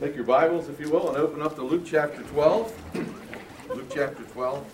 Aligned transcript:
Take 0.00 0.14
your 0.14 0.26
Bibles, 0.26 0.68
if 0.68 0.78
you 0.78 0.88
will, 0.90 1.08
and 1.08 1.16
open 1.16 1.42
up 1.42 1.56
to 1.56 1.62
Luke 1.62 1.82
chapter 1.84 2.22
12. 2.22 2.94
Luke 3.74 3.90
chapter 3.92 4.22
12. 4.22 4.64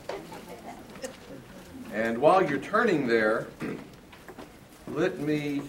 And 1.94 2.18
while 2.18 2.44
you're 2.44 2.58
turning 2.58 3.06
there, 3.06 3.46
let 4.88 5.20
me 5.20 5.62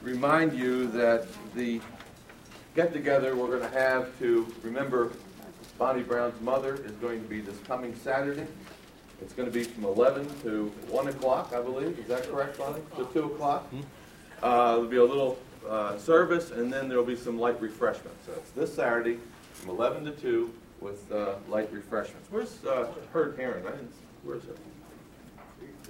remind 0.00 0.58
you 0.58 0.86
that 0.92 1.26
the 1.54 1.82
get 2.74 2.94
together 2.94 3.36
we're 3.36 3.58
going 3.58 3.70
to 3.70 3.78
have 3.78 4.18
to 4.18 4.50
remember 4.62 5.12
Bonnie 5.76 6.02
Brown's 6.02 6.40
mother 6.40 6.76
is 6.76 6.92
going 6.92 7.22
to 7.22 7.28
be 7.28 7.42
this 7.42 7.58
coming 7.66 7.94
Saturday. 7.94 8.46
It's 9.20 9.34
going 9.34 9.46
to 9.46 9.52
be 9.52 9.64
from 9.64 9.84
11 9.84 10.26
to 10.44 10.72
1 10.88 11.08
o'clock, 11.08 11.52
I 11.54 11.60
believe. 11.60 11.98
Is 11.98 12.06
that 12.06 12.30
correct, 12.30 12.56
Bonnie? 12.56 12.80
To 12.96 13.04
2 13.12 13.24
o'clock? 13.24 13.70
Uh, 14.42 14.76
there'll 14.76 14.88
be 14.88 14.96
a 14.96 15.04
little 15.04 15.38
uh, 15.68 15.98
service, 15.98 16.50
and 16.50 16.72
then 16.72 16.88
there'll 16.88 17.04
be 17.04 17.16
some 17.16 17.38
light 17.38 17.60
refreshments. 17.60 18.26
So 18.26 18.32
it's 18.32 18.50
this 18.52 18.74
Saturday 18.74 19.18
from 19.54 19.70
11 19.70 20.04
to 20.06 20.12
2 20.12 20.52
with 20.80 21.10
uh, 21.12 21.34
light 21.48 21.70
refreshments. 21.72 22.28
Where's 22.30 22.64
uh, 22.64 22.88
Herd 23.12 23.36
Heron? 23.38 23.66
I 23.66 23.70
didn't, 23.70 23.92
where's 24.24 24.44
it? 24.44 24.56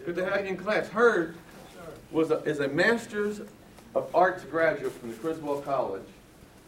Good 0.05 0.17
to 0.17 0.25
have 0.25 0.45
you 0.45 0.49
in 0.49 0.57
class. 0.57 0.89
Herd 0.89 1.37
was 2.11 2.31
a, 2.31 2.39
is 2.45 2.61
a 2.61 2.69
master's 2.69 3.41
of 3.95 4.15
arts 4.15 4.45
graduate 4.45 4.93
from 4.93 5.11
the 5.11 5.17
Criswell 5.17 5.61
College, 5.61 6.07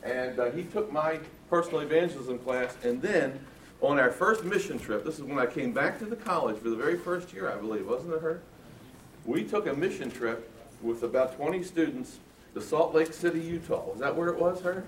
and 0.03 0.39
uh, 0.39 0.51
he 0.51 0.65
took 0.65 0.93
my 0.93 1.19
personal 1.49 1.81
evangelism 1.81 2.39
class, 2.39 2.77
and 2.85 3.01
then 3.01 3.39
on 3.81 3.99
our 3.99 4.11
first 4.11 4.45
mission 4.45 4.79
trip, 4.79 5.05
this 5.05 5.17
is 5.19 5.23
when 5.23 5.39
I 5.39 5.47
came 5.47 5.73
back 5.73 5.99
to 5.99 6.05
the 6.05 6.17
college 6.17 6.59
for 6.59 6.71
the 6.71 6.77
very 6.77 6.97
first 6.97 7.33
year, 7.33 7.51
I 7.51 7.57
believe, 7.57 7.87
wasn't 7.87 8.15
it, 8.15 8.21
Herd? 8.21 8.41
We 9.25 9.45
took 9.45 9.67
a 9.67 9.75
mission 9.75 10.11
trip 10.11 10.49
with 10.83 11.03
about 11.03 11.37
20 11.37 11.63
students 11.63 12.19
to 12.55 12.61
Salt 12.61 12.95
Lake 12.95 13.13
City, 13.13 13.41
Utah. 13.41 13.85
Was 13.89 14.01
that 14.01 14.15
where 14.15 14.29
it 14.29 14.39
was, 14.39 14.61
Herd? 14.61 14.85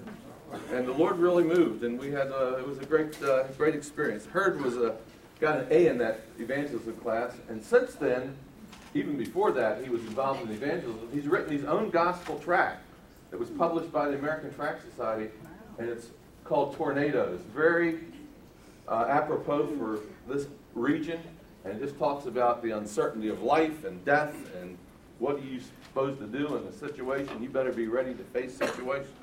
And 0.73 0.87
the 0.87 0.93
Lord 0.93 1.19
really 1.19 1.43
moved, 1.43 1.83
and 1.83 1.99
we 1.99 2.11
had 2.11 2.29
a, 2.29 2.59
it 2.59 2.67
was 2.67 2.79
a 2.79 2.85
great, 2.85 3.21
uh, 3.23 3.45
great 3.57 3.75
experience. 3.75 4.27
Herd 4.27 4.61
was 4.61 4.77
a, 4.77 4.97
got 5.41 5.59
an 5.61 5.67
A 5.71 5.89
in 5.89 5.99
that 5.99 6.21
evangelism 6.39 6.97
class, 6.97 7.33
and 7.49 7.63
since 7.63 7.95
then, 7.95 8.37
even 8.95 9.17
before 9.17 9.51
that, 9.53 9.83
he 9.83 9.91
was 9.91 10.03
involved 10.03 10.43
in 10.43 10.51
evangelism. 10.51 11.09
He's 11.13 11.27
written 11.27 11.53
his 11.53 11.65
own 11.65 11.91
gospel 11.91 12.39
tract 12.39 12.85
that 13.31 13.41
was 13.41 13.51
published 13.51 13.91
by 13.91 14.09
the 14.09 14.17
American 14.17 14.55
Tract 14.55 14.83
Society, 14.89 15.31
and 15.79 15.89
it's 15.89 16.09
called 16.45 16.77
Tornadoes. 16.77 17.41
Very 17.53 18.01
uh, 18.87 19.07
apropos 19.09 19.67
for 19.77 20.01
this 20.33 20.47
region, 20.75 21.21
and 21.65 21.75
it 21.75 21.85
just 21.85 21.99
talks 21.99 22.27
about 22.27 22.63
the 22.63 22.71
uncertainty 22.73 23.29
of 23.29 23.43
life 23.43 23.85
and 23.85 24.05
death 24.05 24.35
and 24.61 24.79
what 25.19 25.37
are 25.37 25.41
you 25.41 25.61
supposed 25.95 26.19
to 26.19 26.27
do 26.27 26.57
in 26.57 26.65
a 26.65 26.73
situation. 26.73 27.41
You 27.41 27.49
better 27.49 27.73
be 27.73 27.87
ready 27.87 28.15
to 28.15 28.25
face 28.25 28.57
situations. 28.57 29.15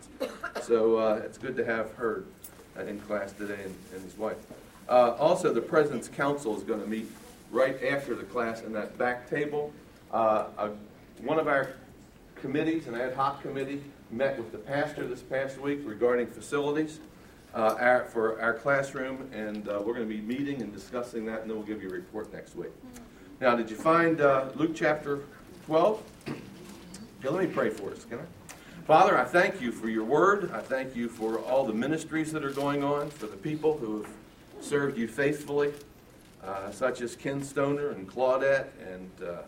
So 0.61 0.97
uh, 0.97 1.21
it's 1.25 1.37
good 1.37 1.57
to 1.57 1.65
have 1.65 1.91
her 1.95 2.23
uh, 2.77 2.83
in 2.83 2.97
class 3.01 3.33
today 3.33 3.59
and, 3.61 3.75
and 3.93 4.01
his 4.01 4.17
wife. 4.17 4.37
Uh, 4.87 5.15
also, 5.19 5.53
the 5.53 5.59
President's 5.59 6.07
Council 6.07 6.55
is 6.55 6.63
going 6.63 6.79
to 6.79 6.87
meet 6.87 7.11
right 7.51 7.83
after 7.83 8.15
the 8.15 8.23
class 8.23 8.61
in 8.61 8.71
that 8.71 8.97
back 8.97 9.29
table. 9.29 9.73
Uh, 10.13 10.45
one 11.23 11.39
of 11.39 11.49
our 11.49 11.73
committees, 12.35 12.87
an 12.87 12.95
ad 12.95 13.13
hoc 13.15 13.41
committee, 13.41 13.83
met 14.11 14.37
with 14.37 14.53
the 14.53 14.57
pastor 14.57 15.05
this 15.05 15.21
past 15.21 15.59
week 15.59 15.81
regarding 15.83 16.27
facilities 16.27 16.99
uh, 17.53 17.75
our, 17.79 18.05
for 18.05 18.41
our 18.41 18.53
classroom, 18.53 19.29
and 19.33 19.67
uh, 19.67 19.81
we're 19.83 19.93
going 19.93 20.07
to 20.07 20.13
be 20.13 20.21
meeting 20.21 20.61
and 20.61 20.71
discussing 20.71 21.25
that, 21.25 21.41
and 21.41 21.49
then 21.49 21.57
we'll 21.57 21.67
give 21.67 21.83
you 21.83 21.89
a 21.89 21.93
report 21.93 22.31
next 22.31 22.55
week. 22.55 22.71
Now, 23.41 23.57
did 23.57 23.69
you 23.69 23.75
find 23.75 24.21
uh, 24.21 24.51
Luke 24.55 24.71
chapter 24.73 25.23
12? 25.71 26.03
Okay, 26.27 27.29
let 27.29 27.47
me 27.47 27.47
pray 27.47 27.69
for 27.69 27.91
us, 27.93 28.03
can 28.03 28.19
I? 28.19 28.83
Father, 28.85 29.17
I 29.17 29.23
thank 29.23 29.61
you 29.61 29.71
for 29.71 29.87
your 29.87 30.03
word. 30.03 30.51
I 30.53 30.59
thank 30.59 30.97
you 30.97 31.07
for 31.07 31.39
all 31.39 31.63
the 31.63 31.71
ministries 31.71 32.33
that 32.33 32.43
are 32.43 32.51
going 32.51 32.83
on, 32.83 33.09
for 33.09 33.27
the 33.27 33.37
people 33.37 33.77
who 33.77 34.01
have 34.01 34.11
served 34.59 34.97
you 34.97 35.07
faithfully, 35.07 35.71
uh, 36.43 36.71
such 36.71 36.99
as 36.99 37.15
Ken 37.15 37.41
Stoner 37.41 37.91
and 37.91 38.05
Claudette, 38.05 38.67
and, 38.85 39.09
uh, 39.25 39.43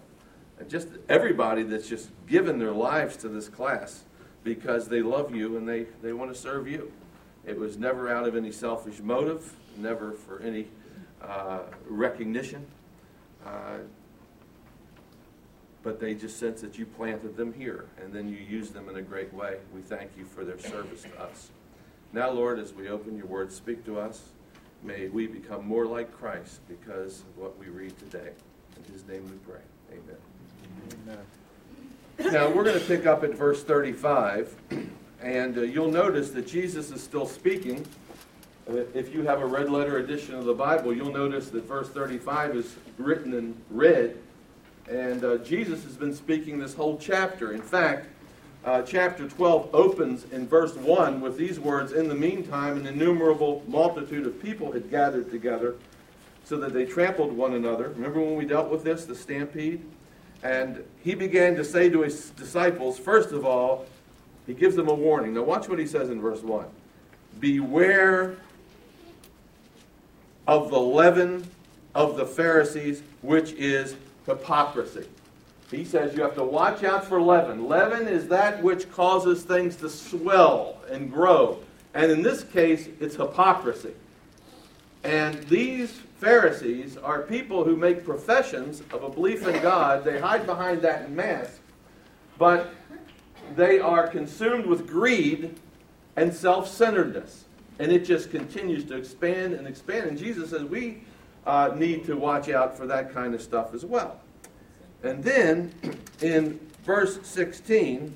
and 0.60 0.70
just 0.70 0.88
everybody 1.10 1.64
that's 1.64 1.90
just 1.90 2.08
given 2.26 2.58
their 2.58 2.72
lives 2.72 3.18
to 3.18 3.28
this 3.28 3.50
class 3.50 4.06
because 4.46 4.88
they 4.88 5.02
love 5.02 5.36
you 5.36 5.58
and 5.58 5.68
they, 5.68 5.88
they 6.02 6.14
want 6.14 6.34
to 6.34 6.40
serve 6.40 6.70
you. 6.70 6.90
It 7.46 7.60
was 7.60 7.78
never 7.78 8.10
out 8.10 8.26
of 8.26 8.38
any 8.38 8.54
selfish 8.54 9.02
motive, 9.02 9.58
never 9.76 10.14
for 10.14 10.40
any 10.40 10.68
uh, 11.22 11.64
recognition. 11.86 12.66
But 15.84 16.00
they 16.00 16.14
just 16.14 16.40
sense 16.40 16.62
that 16.62 16.78
you 16.78 16.86
planted 16.86 17.36
them 17.36 17.54
here 17.54 17.86
and 18.02 18.14
then 18.14 18.30
you 18.30 18.38
use 18.38 18.70
them 18.70 18.88
in 18.90 18.96
a 18.96 19.02
great 19.02 19.34
way. 19.34 19.58
We 19.76 19.82
thank 19.82 20.12
you 20.18 20.24
for 20.24 20.46
their 20.46 20.58
service 20.58 21.04
to 21.04 21.22
us. 21.22 21.50
Now, 22.14 22.32
Lord, 22.32 22.60
as 22.60 22.74
we 22.74 22.90
open 22.90 23.18
your 23.18 23.26
word, 23.26 23.52
speak 23.52 23.86
to 23.86 24.00
us. 24.00 24.24
May 24.82 25.08
we 25.08 25.28
become 25.28 25.66
more 25.66 25.86
like 25.86 26.12
Christ 26.12 26.60
because 26.68 27.20
of 27.22 27.38
what 27.38 27.58
we 27.58 27.68
read 27.68 27.98
today. 28.00 28.32
In 28.78 28.94
his 28.94 29.06
name 29.08 29.24
we 29.26 29.38
pray. 29.52 29.62
Amen. 29.92 31.18
Amen. 32.18 32.34
Now, 32.34 32.50
we're 32.50 32.64
going 32.64 32.80
to 32.80 32.86
pick 32.86 33.06
up 33.06 33.24
at 33.24 33.34
verse 33.34 33.64
35. 33.64 34.56
And 35.22 35.58
uh, 35.58 35.62
you'll 35.62 35.92
notice 35.92 36.32
that 36.32 36.46
Jesus 36.46 36.92
is 36.92 37.02
still 37.02 37.26
speaking. 37.26 37.86
Uh, 38.70 38.84
if 38.94 39.14
you 39.14 39.24
have 39.24 39.42
a 39.42 39.46
red 39.46 39.70
letter 39.70 39.98
edition 39.98 40.36
of 40.36 40.46
the 40.46 40.54
Bible, 40.54 40.94
you'll 40.94 41.14
notice 41.14 41.50
that 41.50 41.64
verse 41.64 41.90
35 41.90 42.58
is 42.58 42.76
written 42.98 43.34
in 43.34 43.56
red. 43.70 44.18
And 44.90 45.24
uh, 45.24 45.38
Jesus 45.38 45.84
has 45.84 45.96
been 45.96 46.14
speaking 46.14 46.60
this 46.60 46.74
whole 46.74 46.98
chapter. 46.98 47.54
In 47.54 47.62
fact, 47.62 48.08
uh, 48.66 48.82
chapter 48.82 49.28
12 49.28 49.70
opens 49.74 50.26
in 50.32 50.48
verse 50.48 50.76
1 50.76 51.22
with 51.22 51.38
these 51.38 51.60
words 51.60 51.92
In 51.92 52.08
the 52.08 52.16
meantime, 52.16 52.78
an 52.78 52.88
innumerable 52.88 53.64
multitude 53.68 54.26
of 54.26 54.42
people 54.42 54.72
had 54.72 54.90
gathered 54.90 55.30
together 55.32 55.76
so 56.46 56.58
that 56.58 56.74
they 56.74 56.86
trampled 56.86 57.32
one 57.32 57.54
another. 57.54 57.90
Remember 57.90 58.20
when 58.20 58.36
we 58.36 58.46
dealt 58.46 58.70
with 58.70 58.84
this, 58.84 59.06
the 59.06 59.16
stampede? 59.16 59.84
And 60.44 60.84
he 61.02 61.16
began 61.16 61.56
to 61.56 61.64
say 61.64 61.90
to 61.90 62.02
his 62.02 62.32
disciples, 62.32 63.00
First 63.00 63.32
of 63.32 63.46
all, 63.46 63.86
he 64.46 64.54
gives 64.54 64.76
them 64.76 64.90
a 64.90 64.94
warning. 64.94 65.34
Now, 65.34 65.44
watch 65.44 65.70
what 65.70 65.80
he 65.80 65.88
says 65.88 66.10
in 66.10 66.20
verse 66.20 66.42
1 66.42 66.66
Beware 67.40 68.38
of 70.46 70.70
the 70.70 70.80
leaven 70.80 71.50
of 71.96 72.18
the 72.18 72.26
Pharisees, 72.26 73.02
which 73.22 73.54
is 73.54 73.96
hypocrisy. 74.26 75.06
He 75.72 75.86
says 75.86 76.16
you 76.16 76.22
have 76.22 76.36
to 76.36 76.44
watch 76.44 76.84
out 76.84 77.06
for 77.06 77.22
leaven. 77.22 77.68
Leaven 77.68 78.08
is 78.08 78.28
that 78.28 78.62
which 78.62 78.92
causes 78.92 79.44
things 79.44 79.76
to 79.78 79.90
swell 79.90 80.78
and 80.90 81.12
grow. 81.12 81.60
And 81.94 82.12
in 82.12 82.22
this 82.22 82.44
case, 82.44 82.88
it's 83.00 83.16
hypocrisy. 83.16 83.94
And 85.04 85.44
these 85.44 85.92
Pharisees 86.20 86.96
are 86.98 87.24
people 87.24 87.64
who 87.64 87.76
make 87.76 88.06
professions 88.06 88.82
of 88.92 89.04
a 89.04 89.10
belief 89.10 89.46
in 89.48 89.62
God. 89.62 90.04
They 90.04 90.20
hide 90.20 90.46
behind 90.46 90.82
that 90.84 91.12
mask. 91.12 91.60
But 92.38 92.74
they 93.56 93.80
are 93.80 94.08
consumed 94.08 94.66
with 94.66 94.88
greed 94.88 95.56
and 96.16 96.34
self 96.34 96.68
centeredness. 96.68 97.46
And 97.80 97.92
it 97.92 98.06
just 98.06 98.32
continues 98.32 98.86
to 98.86 98.96
expand 98.96 99.54
and 99.54 99.68
expand. 99.68 100.08
And 100.08 100.18
Jesus 100.18 100.52
says 100.52 100.64
we 100.64 101.02
uh, 101.46 101.72
need 101.76 102.06
to 102.06 102.16
watch 102.16 102.50
out 102.50 102.78
for 102.78 102.88
that 102.88 103.14
kind 103.14 103.34
of 103.34 103.42
stuff 103.42 103.74
as 103.74 103.86
well. 103.86 104.20
And 105.04 105.24
then 105.24 105.74
in 106.22 106.60
verse 106.86 107.20
16, 107.24 108.14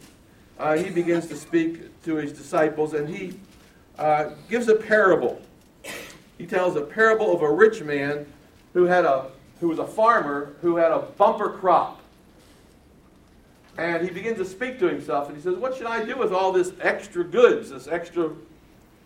uh, 0.60 0.78
he 0.78 0.90
begins 0.90 1.28
to 1.28 1.36
speak 1.36 2.02
to 2.04 2.16
his 2.16 2.32
disciples 2.32 2.94
and 2.94 3.08
he 3.08 3.38
uh, 4.00 4.32
gives 4.50 4.68
a 4.68 4.76
parable. 4.76 5.42
He 6.38 6.46
tells 6.46 6.76
a 6.76 6.82
parable 6.82 7.34
of 7.34 7.42
a 7.42 7.52
rich 7.52 7.82
man 7.82 8.26
who 8.74 8.86
had 8.86 9.06
a 9.06 9.32
who 9.60 9.68
was 9.68 9.80
a 9.80 9.88
farmer 9.88 10.54
who 10.62 10.76
had 10.76 10.92
a 10.92 11.00
bumper 11.00 11.50
crop. 11.50 12.02
And 13.78 14.04
he 14.04 14.12
begins 14.12 14.38
to 14.38 14.46
speak 14.46 14.80
to 14.80 14.88
himself 14.88 15.28
and 15.28 15.38
he 15.38 15.42
says, 15.42 15.56
What 15.56 15.76
should 15.76 15.86
I 15.88 16.04
do 16.04 16.18
with 16.18 16.32
all 16.32 16.52
this 16.52 16.74
extra 16.82 17.24
goods, 17.24 17.70
this 17.70 17.88
extra 17.88 18.32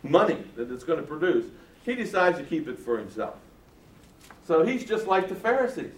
money 0.04 0.44
that 0.56 0.72
it's 0.72 0.84
going 0.84 1.00
to 1.00 1.06
produce? 1.06 1.46
He 1.84 1.96
decides 1.96 2.38
to 2.38 2.44
keep 2.44 2.68
it 2.68 2.80
for 2.80 2.98
himself. 2.98 3.36
So 4.48 4.66
he's 4.66 4.86
just 4.86 5.08
like 5.08 5.30
the 5.30 5.36
Pharisees. 5.36 5.92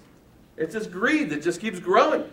It's 0.58 0.74
this 0.74 0.88
greed 0.88 1.30
that 1.32 1.42
just 1.42 1.60
keeps 1.60 1.80
growing. 1.80 2.26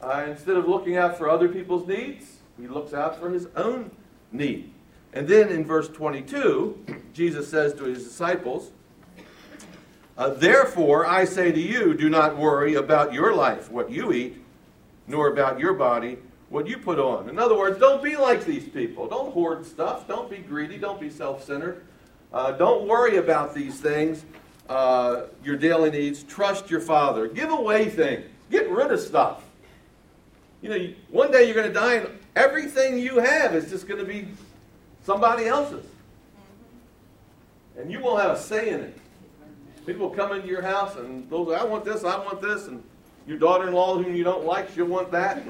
Uh, 0.00 0.26
instead 0.28 0.56
of 0.56 0.68
looking 0.68 0.96
out 0.96 1.16
for 1.16 1.28
other 1.28 1.48
people's 1.48 1.88
needs, 1.88 2.36
he 2.60 2.68
looks 2.68 2.92
out 2.92 3.18
for 3.18 3.30
his 3.30 3.48
own 3.56 3.90
need. 4.30 4.70
And 5.12 5.26
then 5.26 5.48
in 5.48 5.64
verse 5.64 5.88
22, 5.88 6.84
Jesus 7.12 7.48
says 7.48 7.74
to 7.74 7.84
his 7.84 8.04
disciples, 8.04 8.70
uh, 10.16 10.30
Therefore 10.30 11.06
I 11.06 11.24
say 11.24 11.50
to 11.50 11.60
you, 11.60 11.94
do 11.94 12.08
not 12.08 12.36
worry 12.36 12.74
about 12.74 13.12
your 13.12 13.34
life, 13.34 13.70
what 13.70 13.90
you 13.90 14.12
eat 14.12 14.40
nor 15.06 15.28
about 15.28 15.58
your 15.60 15.74
body 15.74 16.18
what 16.54 16.68
you 16.68 16.78
put 16.78 17.00
on. 17.00 17.28
In 17.28 17.36
other 17.38 17.56
words, 17.56 17.80
don't 17.80 18.00
be 18.00 18.16
like 18.16 18.44
these 18.44 18.68
people. 18.68 19.08
Don't 19.08 19.32
hoard 19.32 19.66
stuff. 19.66 20.06
Don't 20.06 20.30
be 20.30 20.36
greedy. 20.36 20.78
Don't 20.78 21.00
be 21.00 21.10
self 21.10 21.42
centered. 21.42 21.84
Uh, 22.32 22.52
don't 22.52 22.86
worry 22.86 23.16
about 23.16 23.54
these 23.54 23.80
things, 23.80 24.24
uh, 24.68 25.22
your 25.42 25.56
daily 25.56 25.90
needs. 25.90 26.22
Trust 26.22 26.70
your 26.70 26.80
Father. 26.80 27.28
Give 27.28 27.50
away 27.50 27.88
things. 27.88 28.24
Get 28.50 28.68
rid 28.70 28.90
of 28.90 29.00
stuff. 29.00 29.44
You 30.62 30.70
know, 30.70 30.88
one 31.10 31.30
day 31.30 31.44
you're 31.44 31.54
going 31.54 31.68
to 31.68 31.72
die, 31.72 31.94
and 31.94 32.08
everything 32.36 32.98
you 32.98 33.18
have 33.18 33.54
is 33.54 33.70
just 33.70 33.86
going 33.86 34.00
to 34.00 34.06
be 34.06 34.28
somebody 35.04 35.46
else's. 35.46 35.84
And 37.76 37.90
you 37.90 38.00
won't 38.00 38.22
have 38.22 38.30
a 38.32 38.40
say 38.40 38.70
in 38.70 38.80
it. 38.80 38.98
People 39.84 40.08
come 40.08 40.32
into 40.32 40.48
your 40.48 40.62
house 40.62 40.96
and 40.96 41.28
they'll 41.28 41.46
say, 41.46 41.56
I 41.56 41.64
want 41.64 41.84
this, 41.84 42.04
I 42.04 42.16
want 42.18 42.40
this, 42.40 42.68
and 42.68 42.82
your 43.26 43.36
daughter-in-law 43.38 44.02
whom 44.02 44.14
you 44.14 44.24
don't 44.24 44.44
like, 44.46 44.70
she'll 44.70 44.86
want 44.86 45.10
that. 45.10 45.42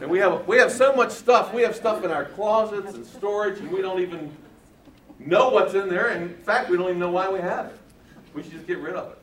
and 0.00 0.08
we 0.08 0.18
have 0.18 0.46
we 0.46 0.56
have 0.58 0.70
so 0.70 0.94
much 0.94 1.10
stuff. 1.10 1.52
We 1.52 1.62
have 1.62 1.74
stuff 1.74 2.04
in 2.04 2.12
our 2.12 2.26
closets 2.26 2.94
and 2.94 3.04
storage, 3.04 3.58
and 3.58 3.72
we 3.72 3.80
don't 3.80 4.00
even 4.00 4.30
know 5.26 5.48
what's 5.50 5.74
in 5.74 5.88
there. 5.88 6.08
And 6.08 6.30
in 6.30 6.36
fact, 6.36 6.70
we 6.70 6.76
don't 6.76 6.88
even 6.88 6.98
know 6.98 7.10
why 7.10 7.28
we 7.28 7.40
have 7.40 7.66
it. 7.66 7.78
We 8.34 8.42
should 8.42 8.52
just 8.52 8.66
get 8.66 8.78
rid 8.78 8.94
of 8.94 9.12
it. 9.12 9.18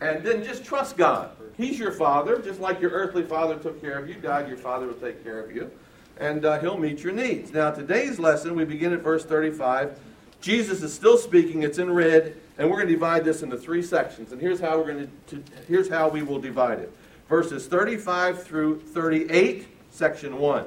And 0.00 0.24
then 0.24 0.42
just 0.42 0.64
trust 0.64 0.96
God. 0.96 1.30
He's 1.56 1.78
your 1.78 1.92
father, 1.92 2.38
just 2.38 2.60
like 2.60 2.80
your 2.80 2.90
earthly 2.90 3.22
father 3.22 3.56
took 3.56 3.80
care 3.82 3.98
of 3.98 4.08
you. 4.08 4.14
God, 4.14 4.48
your 4.48 4.56
father 4.56 4.86
will 4.86 4.94
take 4.94 5.22
care 5.22 5.40
of 5.40 5.54
you. 5.54 5.70
And 6.18 6.44
uh, 6.44 6.58
he'll 6.60 6.78
meet 6.78 7.02
your 7.02 7.12
needs. 7.12 7.52
Now, 7.52 7.70
today's 7.70 8.18
lesson, 8.18 8.54
we 8.54 8.64
begin 8.64 8.92
at 8.92 9.00
verse 9.00 9.24
35. 9.24 9.98
Jesus 10.40 10.82
is 10.82 10.92
still 10.94 11.18
speaking. 11.18 11.62
It's 11.62 11.78
in 11.78 11.92
red, 11.92 12.34
and 12.56 12.70
we're 12.70 12.76
going 12.76 12.88
to 12.88 12.94
divide 12.94 13.24
this 13.24 13.42
into 13.42 13.58
three 13.58 13.82
sections. 13.82 14.32
And 14.32 14.40
here's 14.40 14.58
how 14.58 14.78
we're 14.78 14.92
going 14.92 15.10
to 15.28 15.42
here's 15.68 15.88
how 15.88 16.08
we 16.08 16.22
will 16.22 16.40
divide 16.40 16.78
it. 16.78 16.92
Verses 17.28 17.66
35 17.66 18.42
through 18.42 18.80
38, 18.80 19.68
section 19.90 20.38
1. 20.38 20.66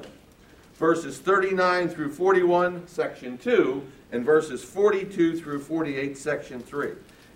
Verses 0.74 1.18
39 1.18 1.88
through 1.88 2.12
41, 2.12 2.86
section 2.86 3.36
2, 3.38 3.82
and 4.14 4.24
verses 4.24 4.62
42 4.62 5.38
through 5.38 5.60
48, 5.60 6.16
section 6.16 6.60
3. 6.60 6.92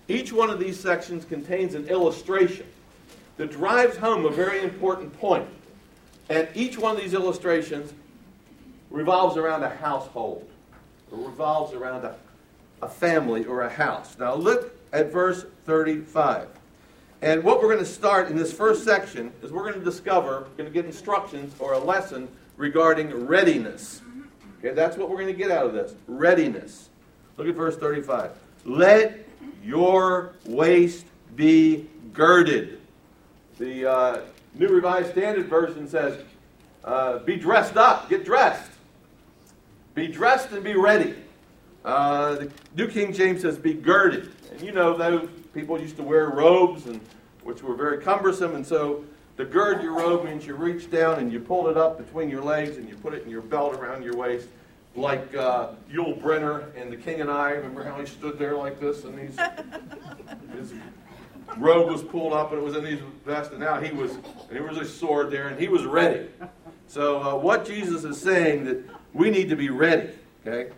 Each 0.07 0.33
one 0.33 0.49
of 0.49 0.59
these 0.59 0.79
sections 0.79 1.25
contains 1.25 1.75
an 1.75 1.87
illustration 1.87 2.65
that 3.37 3.51
drives 3.51 3.97
home 3.97 4.25
a 4.25 4.31
very 4.31 4.63
important 4.63 5.17
point. 5.19 5.47
And 6.29 6.47
each 6.55 6.77
one 6.77 6.95
of 6.95 7.01
these 7.01 7.13
illustrations 7.13 7.93
revolves 8.89 9.37
around 9.37 9.63
a 9.63 9.69
household, 9.69 10.49
or 11.11 11.19
revolves 11.19 11.73
around 11.73 12.05
a 12.05 12.15
a 12.81 12.87
family 12.87 13.45
or 13.45 13.61
a 13.61 13.69
house. 13.69 14.17
Now 14.19 14.35
look 14.35 14.73
at 14.93 15.11
verse 15.11 15.45
35. 15.65 16.47
And 17.21 17.43
what 17.43 17.61
we're 17.61 17.73
going 17.73 17.79
to 17.79 17.85
start 17.85 18.29
in 18.29 18.37
this 18.37 18.53
first 18.53 18.83
section 18.83 19.33
is 19.43 19.51
we're 19.51 19.63
going 19.63 19.79
to 19.79 19.83
discover, 19.83 20.41
we're 20.41 20.63
going 20.63 20.69
to 20.69 20.73
get 20.73 20.85
instructions 20.85 21.53
or 21.59 21.73
a 21.73 21.79
lesson 21.79 22.29
regarding 22.55 23.27
readiness. 23.27 24.01
Okay, 24.59 24.73
that's 24.73 24.97
what 24.97 25.09
we're 25.09 25.17
going 25.17 25.27
to 25.27 25.33
get 25.33 25.51
out 25.51 25.65
of 25.65 25.73
this 25.73 25.95
readiness. 26.07 26.89
Look 27.37 27.47
at 27.47 27.55
verse 27.55 27.77
35. 27.77 28.31
Let 28.65 29.25
your 29.63 30.33
waist 30.45 31.05
be 31.35 31.87
girded. 32.11 32.81
The 33.57 33.89
uh, 33.89 34.21
New 34.55 34.67
Revised 34.67 35.11
Standard 35.11 35.47
Version 35.47 35.87
says, 35.87 36.21
uh, 36.83 37.19
be 37.19 37.37
dressed 37.37 37.77
up, 37.77 38.09
get 38.09 38.25
dressed. 38.25 38.71
Be 39.95 40.07
dressed 40.07 40.51
and 40.51 40.63
be 40.63 40.75
ready. 40.75 41.15
Uh, 41.85 42.35
the 42.35 42.51
New 42.75 42.87
King 42.87 43.13
James 43.13 43.41
says, 43.41 43.57
be 43.57 43.73
girded. 43.73 44.31
And 44.51 44.61
you 44.61 44.73
know, 44.73 44.97
those 44.97 45.29
people 45.53 45.79
used 45.79 45.95
to 45.97 46.03
wear 46.03 46.29
robes, 46.29 46.85
and 46.85 46.99
which 47.43 47.63
were 47.63 47.75
very 47.75 47.99
cumbersome. 47.99 48.55
And 48.55 48.65
so 48.65 49.05
to 49.39 49.45
gird 49.45 49.81
your 49.81 49.93
robe 49.93 50.25
means 50.25 50.45
you 50.45 50.53
reach 50.53 50.91
down 50.91 51.17
and 51.17 51.31
you 51.31 51.39
pull 51.39 51.67
it 51.67 51.77
up 51.77 51.97
between 51.97 52.29
your 52.29 52.43
legs 52.43 52.77
and 52.77 52.87
you 52.87 52.95
put 52.95 53.15
it 53.15 53.23
in 53.23 53.29
your 53.29 53.41
belt 53.41 53.73
around 53.73 54.03
your 54.03 54.15
waist, 54.15 54.47
like 54.95 55.33
uh, 55.33 55.69
Yul 55.91 56.21
Brynner 56.21 56.71
in 56.75 56.91
The 56.91 56.97
King 56.97 57.21
and 57.21 57.31
I. 57.31 57.51
Remember 57.51 57.83
how 57.83 57.99
he 57.99 58.05
stood 58.05 58.37
there 58.37 58.55
like 58.55 58.79
this 58.79 59.03
and 59.05 59.17
he's, 59.17 59.39
his 60.55 60.73
robe 61.57 61.89
was 61.89 62.03
pulled 62.03 62.33
up 62.33 62.51
and 62.51 62.61
it 62.61 62.63
was 62.63 62.75
in 62.75 62.85
his 62.85 62.99
vest, 63.25 63.49
and 63.49 63.59
now 63.59 63.79
he 63.79 63.91
was, 63.91 64.11
and 64.11 64.51
there 64.51 64.63
was 64.63 64.77
a 64.77 64.85
sword 64.85 65.31
there, 65.31 65.47
and 65.47 65.59
he 65.59 65.67
was 65.67 65.85
ready. 65.85 66.27
So 66.85 67.19
uh, 67.19 67.35
what 67.35 67.65
Jesus 67.65 68.03
is 68.03 68.21
saying 68.21 68.65
that 68.65 68.83
we 69.13 69.31
need 69.31 69.49
to 69.49 69.55
be 69.55 69.71
ready. 69.71 70.09
Okay 70.45 70.71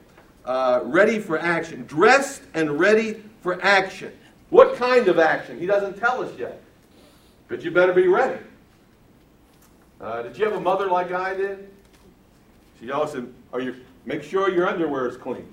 uh, 0.45 0.81
ready 0.83 1.19
for 1.19 1.39
action, 1.39 1.85
dressed 1.85 2.41
and 2.53 2.79
ready 2.79 3.23
for 3.41 3.61
action. 3.63 4.11
What 4.49 4.75
kind 4.75 5.07
of 5.07 5.19
action? 5.19 5.59
He 5.59 5.65
doesn't 5.65 5.97
tell 5.97 6.23
us 6.23 6.37
yet. 6.37 6.61
But 7.47 7.63
you 7.63 7.71
better 7.71 7.93
be 7.93 8.07
ready. 8.07 8.41
Uh, 10.01 10.23
did 10.23 10.35
you 10.37 10.45
have 10.45 10.55
a 10.55 10.59
mother 10.59 10.87
like 10.87 11.11
I 11.11 11.35
did? 11.35 11.69
She 12.79 12.89
always 12.91 13.11
said, 13.11 13.31
"Are 13.53 13.61
you 13.61 13.75
make 14.05 14.23
sure 14.23 14.49
your 14.49 14.67
underwear 14.67 15.07
is 15.07 15.15
clean." 15.15 15.47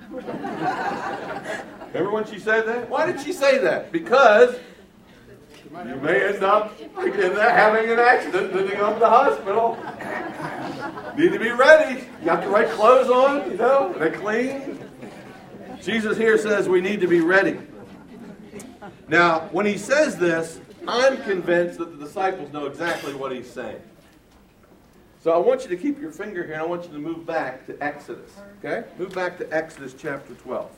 Remember 1.92 2.10
when 2.10 2.24
she 2.24 2.38
said 2.38 2.66
that? 2.66 2.88
Why 2.88 3.04
did 3.04 3.20
she 3.20 3.34
say 3.34 3.58
that? 3.58 3.92
Because 3.92 4.56
you 5.70 5.96
may 5.96 6.28
end 6.28 6.42
up 6.42 6.78
having 6.80 7.90
an 7.90 7.98
accident 7.98 8.52
and 8.52 8.70
go 8.70 8.94
to 8.94 8.98
the 8.98 9.08
hospital. 9.08 9.76
Need 11.18 11.32
to 11.32 11.38
be 11.38 11.50
ready. 11.50 12.04
You 12.20 12.24
got 12.24 12.42
the 12.42 12.48
right 12.48 12.68
clothes 12.70 13.10
on, 13.10 13.50
you 13.50 13.58
know, 13.58 13.92
they're 13.98 14.12
clean. 14.12 14.78
Jesus 15.82 16.16
here 16.16 16.38
says 16.38 16.68
we 16.68 16.80
need 16.80 17.00
to 17.00 17.06
be 17.06 17.20
ready. 17.20 17.58
Now, 19.08 19.48
when 19.52 19.66
he 19.66 19.76
says 19.76 20.16
this, 20.16 20.60
I'm 20.86 21.22
convinced 21.22 21.78
that 21.78 21.98
the 21.98 22.04
disciples 22.04 22.50
know 22.52 22.64
exactly 22.66 23.14
what 23.14 23.32
he's 23.32 23.50
saying. 23.50 23.80
So 25.28 25.34
I 25.34 25.36
want 25.36 25.62
you 25.62 25.68
to 25.68 25.76
keep 25.76 26.00
your 26.00 26.10
finger 26.10 26.42
here 26.42 26.54
and 26.54 26.62
I 26.62 26.64
want 26.64 26.84
you 26.84 26.88
to 26.88 26.98
move 26.98 27.26
back 27.26 27.66
to 27.66 27.76
Exodus. 27.84 28.32
Okay? 28.64 28.88
Move 28.96 29.14
back 29.14 29.36
to 29.36 29.54
Exodus 29.54 29.92
chapter 29.92 30.32
12. 30.32 30.70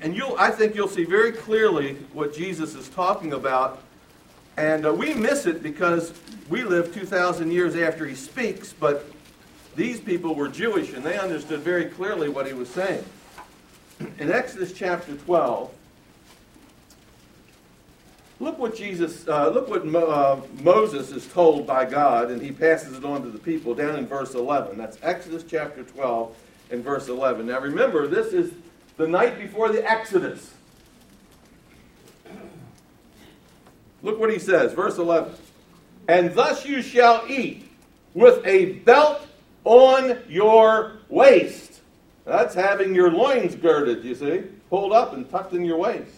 And 0.00 0.16
you'll 0.16 0.34
I 0.36 0.50
think 0.50 0.74
you'll 0.74 0.88
see 0.88 1.04
very 1.04 1.30
clearly 1.30 1.94
what 2.12 2.34
Jesus 2.34 2.74
is 2.74 2.88
talking 2.88 3.34
about 3.34 3.84
and 4.56 4.84
uh, 4.84 4.92
we 4.92 5.14
miss 5.14 5.46
it 5.46 5.62
because 5.62 6.12
we 6.48 6.64
live 6.64 6.92
2,000 6.92 7.52
years 7.52 7.76
after 7.76 8.04
he 8.04 8.16
speaks, 8.16 8.72
but 8.72 9.08
these 9.76 10.00
people 10.00 10.34
were 10.34 10.48
Jewish 10.48 10.92
and 10.92 11.04
they 11.04 11.16
understood 11.20 11.60
very 11.60 11.84
clearly 11.84 12.28
what 12.28 12.48
he 12.48 12.52
was 12.52 12.68
saying. 12.68 13.04
In 14.18 14.32
Exodus 14.32 14.72
chapter 14.72 15.14
12, 15.14 15.72
look 18.40 18.58
what 18.58 18.76
Jesus, 18.76 19.26
uh, 19.28 19.48
look 19.48 19.68
what 19.68 19.86
Mo, 19.86 20.06
uh, 20.06 20.40
Moses 20.62 21.10
is 21.10 21.26
told 21.28 21.66
by 21.66 21.84
God, 21.84 22.30
and 22.30 22.40
he 22.40 22.52
passes 22.52 22.96
it 22.96 23.04
on 23.04 23.22
to 23.22 23.30
the 23.30 23.38
people 23.38 23.74
down 23.74 23.96
in 23.96 24.06
verse 24.06 24.34
11. 24.34 24.78
That's 24.78 24.98
Exodus 25.02 25.44
chapter 25.48 25.82
12 25.82 26.36
and 26.70 26.84
verse 26.84 27.08
11. 27.08 27.46
Now 27.46 27.60
remember, 27.60 28.06
this 28.06 28.32
is 28.32 28.52
the 28.96 29.08
night 29.08 29.38
before 29.38 29.70
the 29.70 29.88
Exodus. 29.88 30.54
Look 34.02 34.20
what 34.20 34.32
he 34.32 34.38
says, 34.38 34.72
verse 34.72 34.98
11. 34.98 35.32
And 36.06 36.34
thus 36.34 36.64
you 36.64 36.82
shall 36.82 37.24
eat 37.28 37.68
with 38.14 38.44
a 38.46 38.72
belt 38.72 39.26
on 39.64 40.18
your 40.28 40.98
waist. 41.08 41.80
That's 42.24 42.54
having 42.54 42.94
your 42.94 43.10
loins 43.10 43.54
girded, 43.54 44.04
you 44.04 44.14
see, 44.14 44.44
pulled 44.70 44.92
up 44.92 45.14
and 45.14 45.28
tucked 45.28 45.52
in 45.52 45.64
your 45.64 45.78
waist. 45.78 46.17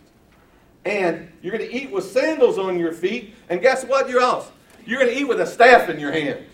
And 0.84 1.30
you're 1.42 1.56
going 1.56 1.68
to 1.68 1.74
eat 1.74 1.90
with 1.90 2.04
sandals 2.04 2.58
on 2.58 2.78
your 2.78 2.92
feet. 2.92 3.34
And 3.48 3.60
guess 3.60 3.84
what? 3.84 4.08
You're 4.08 4.22
else? 4.22 4.50
You're 4.86 5.00
going 5.00 5.12
to 5.12 5.20
eat 5.20 5.24
with 5.24 5.40
a 5.40 5.46
staff 5.46 5.88
in 5.88 6.00
your 6.00 6.12
hand. 6.12 6.44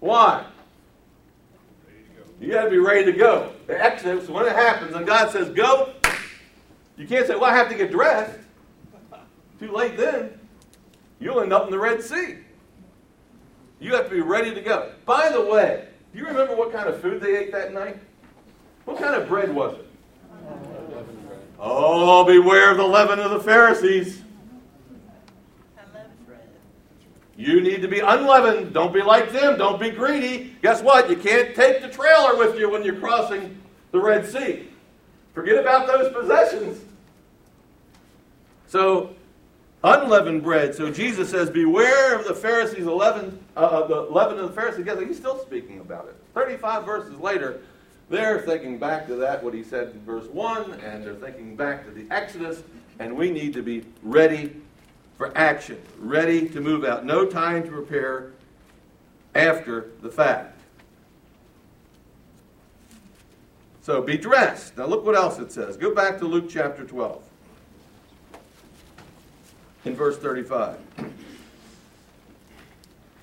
Why? 0.00 0.44
You 2.40 2.50
got 2.50 2.64
to 2.64 2.70
be 2.70 2.78
ready 2.78 3.04
to 3.04 3.12
go. 3.12 3.52
The 3.66 3.80
Exodus, 3.80 4.28
when 4.28 4.46
it 4.46 4.52
happens, 4.52 4.96
and 4.96 5.06
God 5.06 5.30
says, 5.30 5.48
go, 5.50 5.92
you 6.96 7.06
can't 7.06 7.26
say, 7.26 7.34
well, 7.34 7.44
I 7.44 7.54
have 7.54 7.68
to 7.68 7.74
get 7.76 7.90
dressed. 7.92 8.38
Too 9.60 9.70
late 9.70 9.96
then. 9.96 10.38
You'll 11.20 11.40
end 11.40 11.52
up 11.52 11.66
in 11.66 11.70
the 11.70 11.78
Red 11.78 12.02
Sea. 12.02 12.38
You 13.78 13.94
have 13.94 14.08
to 14.08 14.10
be 14.10 14.20
ready 14.20 14.52
to 14.54 14.60
go. 14.60 14.92
By 15.06 15.30
the 15.30 15.40
way, 15.40 15.86
do 16.12 16.18
you 16.18 16.26
remember 16.26 16.56
what 16.56 16.72
kind 16.72 16.88
of 16.88 17.00
food 17.00 17.20
they 17.20 17.36
ate 17.36 17.52
that 17.52 17.72
night? 17.72 17.98
What 18.86 18.98
kind 18.98 19.14
of 19.14 19.28
bread 19.28 19.54
was 19.54 19.74
it? 19.74 19.88
Oh, 22.04 22.24
beware 22.24 22.72
of 22.72 22.78
the 22.78 22.84
leaven 22.84 23.20
of 23.20 23.30
the 23.30 23.38
Pharisees. 23.38 24.20
You 27.36 27.60
need 27.60 27.80
to 27.82 27.88
be 27.88 28.00
unleavened. 28.00 28.74
Don't 28.74 28.92
be 28.92 29.02
like 29.02 29.30
them. 29.30 29.56
Don't 29.56 29.80
be 29.80 29.90
greedy. 29.90 30.56
Guess 30.62 30.82
what? 30.82 31.08
You 31.08 31.14
can't 31.14 31.54
take 31.54 31.80
the 31.80 31.88
trailer 31.88 32.36
with 32.36 32.58
you 32.58 32.68
when 32.68 32.82
you're 32.82 32.98
crossing 32.98 33.56
the 33.92 34.00
Red 34.00 34.26
Sea. 34.26 34.68
Forget 35.32 35.58
about 35.58 35.86
those 35.86 36.12
possessions. 36.12 36.84
So 38.66 39.14
unleavened 39.84 40.42
bread. 40.42 40.74
So 40.74 40.90
Jesus 40.90 41.30
says, 41.30 41.50
Beware 41.50 42.18
of 42.18 42.26
the 42.26 42.34
Pharisees' 42.34 42.84
leaven, 42.84 43.38
uh, 43.56 43.60
uh, 43.60 43.86
the 43.86 44.00
leaven 44.12 44.40
of 44.40 44.48
the 44.48 44.54
Pharisees. 44.60 44.84
Guess 44.84 44.98
he's 44.98 45.18
still 45.18 45.38
speaking 45.38 45.78
about 45.78 46.06
it. 46.06 46.16
35 46.34 46.84
verses 46.84 47.16
later, 47.20 47.60
they're 48.12 48.42
thinking 48.42 48.78
back 48.78 49.06
to 49.06 49.16
that, 49.16 49.42
what 49.42 49.54
he 49.54 49.64
said 49.64 49.88
in 49.88 50.04
verse 50.04 50.26
1, 50.26 50.72
and 50.80 51.02
they're 51.02 51.14
thinking 51.14 51.56
back 51.56 51.84
to 51.86 51.90
the 51.90 52.06
Exodus, 52.14 52.62
and 52.98 53.16
we 53.16 53.30
need 53.30 53.54
to 53.54 53.62
be 53.62 53.84
ready 54.02 54.54
for 55.16 55.36
action, 55.36 55.80
ready 55.98 56.46
to 56.50 56.60
move 56.60 56.84
out. 56.84 57.06
No 57.06 57.24
time 57.24 57.62
to 57.64 57.70
prepare 57.70 58.32
after 59.34 59.92
the 60.02 60.10
fact. 60.10 60.60
So 63.80 64.02
be 64.02 64.18
dressed. 64.18 64.76
Now 64.76 64.86
look 64.86 65.04
what 65.06 65.16
else 65.16 65.38
it 65.38 65.50
says. 65.50 65.78
Go 65.78 65.94
back 65.94 66.18
to 66.18 66.26
Luke 66.26 66.50
chapter 66.50 66.84
12 66.84 67.22
in 69.86 69.96
verse 69.96 70.18
35. 70.18 70.76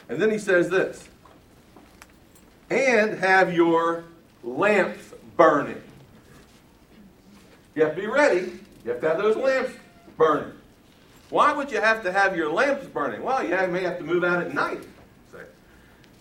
And 0.10 0.20
then 0.20 0.32
he 0.32 0.40
says 0.40 0.70
this 0.70 1.08
and 2.72 3.20
have 3.20 3.54
your 3.54 4.04
lamps 4.44 5.14
burning. 5.36 5.82
You 7.76 7.86
have 7.86 7.96
to 7.96 8.02
be 8.02 8.08
ready. 8.08 8.60
You 8.84 8.92
have 8.92 9.02
to 9.02 9.08
have 9.10 9.18
those 9.18 9.36
lamps 9.36 9.72
burning. 10.18 10.52
Why 11.30 11.54
would 11.54 11.72
you 11.72 11.80
have 11.80 12.04
to 12.04 12.12
have 12.12 12.36
your 12.36 12.52
lamps 12.52 12.88
burning? 12.88 13.24
Well, 13.24 13.48
yeah, 13.48 13.66
you 13.66 13.72
may 13.72 13.84
have 13.84 13.98
to 14.00 14.04
move 14.04 14.24
out 14.24 14.42
at 14.42 14.54
night. 14.54 14.84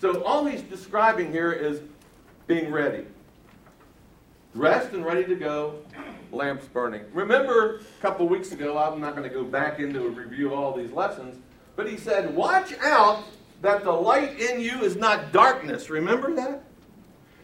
So 0.00 0.22
all 0.22 0.44
he's 0.44 0.62
describing 0.62 1.32
here 1.32 1.50
is 1.50 1.80
being 2.46 2.70
ready. 2.70 3.04
Dressed 4.54 4.92
and 4.92 5.04
ready 5.04 5.24
to 5.24 5.34
go, 5.34 5.80
lamps 6.30 6.66
burning. 6.66 7.02
Remember 7.12 7.76
a 7.76 8.00
couple 8.00 8.28
weeks 8.28 8.52
ago, 8.52 8.78
I'm 8.78 9.00
not 9.00 9.16
going 9.16 9.28
to 9.28 9.34
go 9.34 9.44
back 9.44 9.80
into 9.80 10.06
a 10.06 10.08
review 10.08 10.52
of 10.52 10.58
all 10.58 10.72
these 10.72 10.92
lessons, 10.92 11.40
but 11.74 11.88
he 11.88 11.96
said, 11.96 12.34
Watch 12.34 12.72
out 12.80 13.24
that 13.60 13.82
the 13.82 13.92
light 13.92 14.38
in 14.40 14.60
you 14.60 14.82
is 14.82 14.94
not 14.94 15.32
darkness. 15.32 15.90
Remember 15.90 16.32
that? 16.34 16.62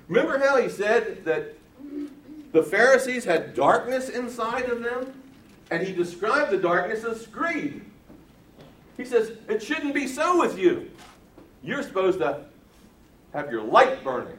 Remember 0.08 0.38
how 0.38 0.61
he 0.61 0.68
said 0.68 1.25
that 1.25 1.54
the 2.52 2.62
Pharisees 2.62 3.25
had 3.25 3.54
darkness 3.54 4.08
inside 4.08 4.68
of 4.68 4.82
them? 4.82 5.12
And 5.70 5.82
he 5.82 5.92
described 5.92 6.50
the 6.50 6.58
darkness 6.58 7.04
as 7.04 7.26
greed. 7.26 7.82
He 8.96 9.04
says, 9.04 9.32
It 9.49 9.62
shouldn't 9.62 9.94
be 9.94 10.06
so 10.06 10.38
with 10.38 10.58
you. 10.58 10.90
You're 11.62 11.82
supposed 11.82 12.18
to 12.18 12.44
have 13.32 13.50
your 13.50 13.62
light 13.62 14.04
burning, 14.04 14.38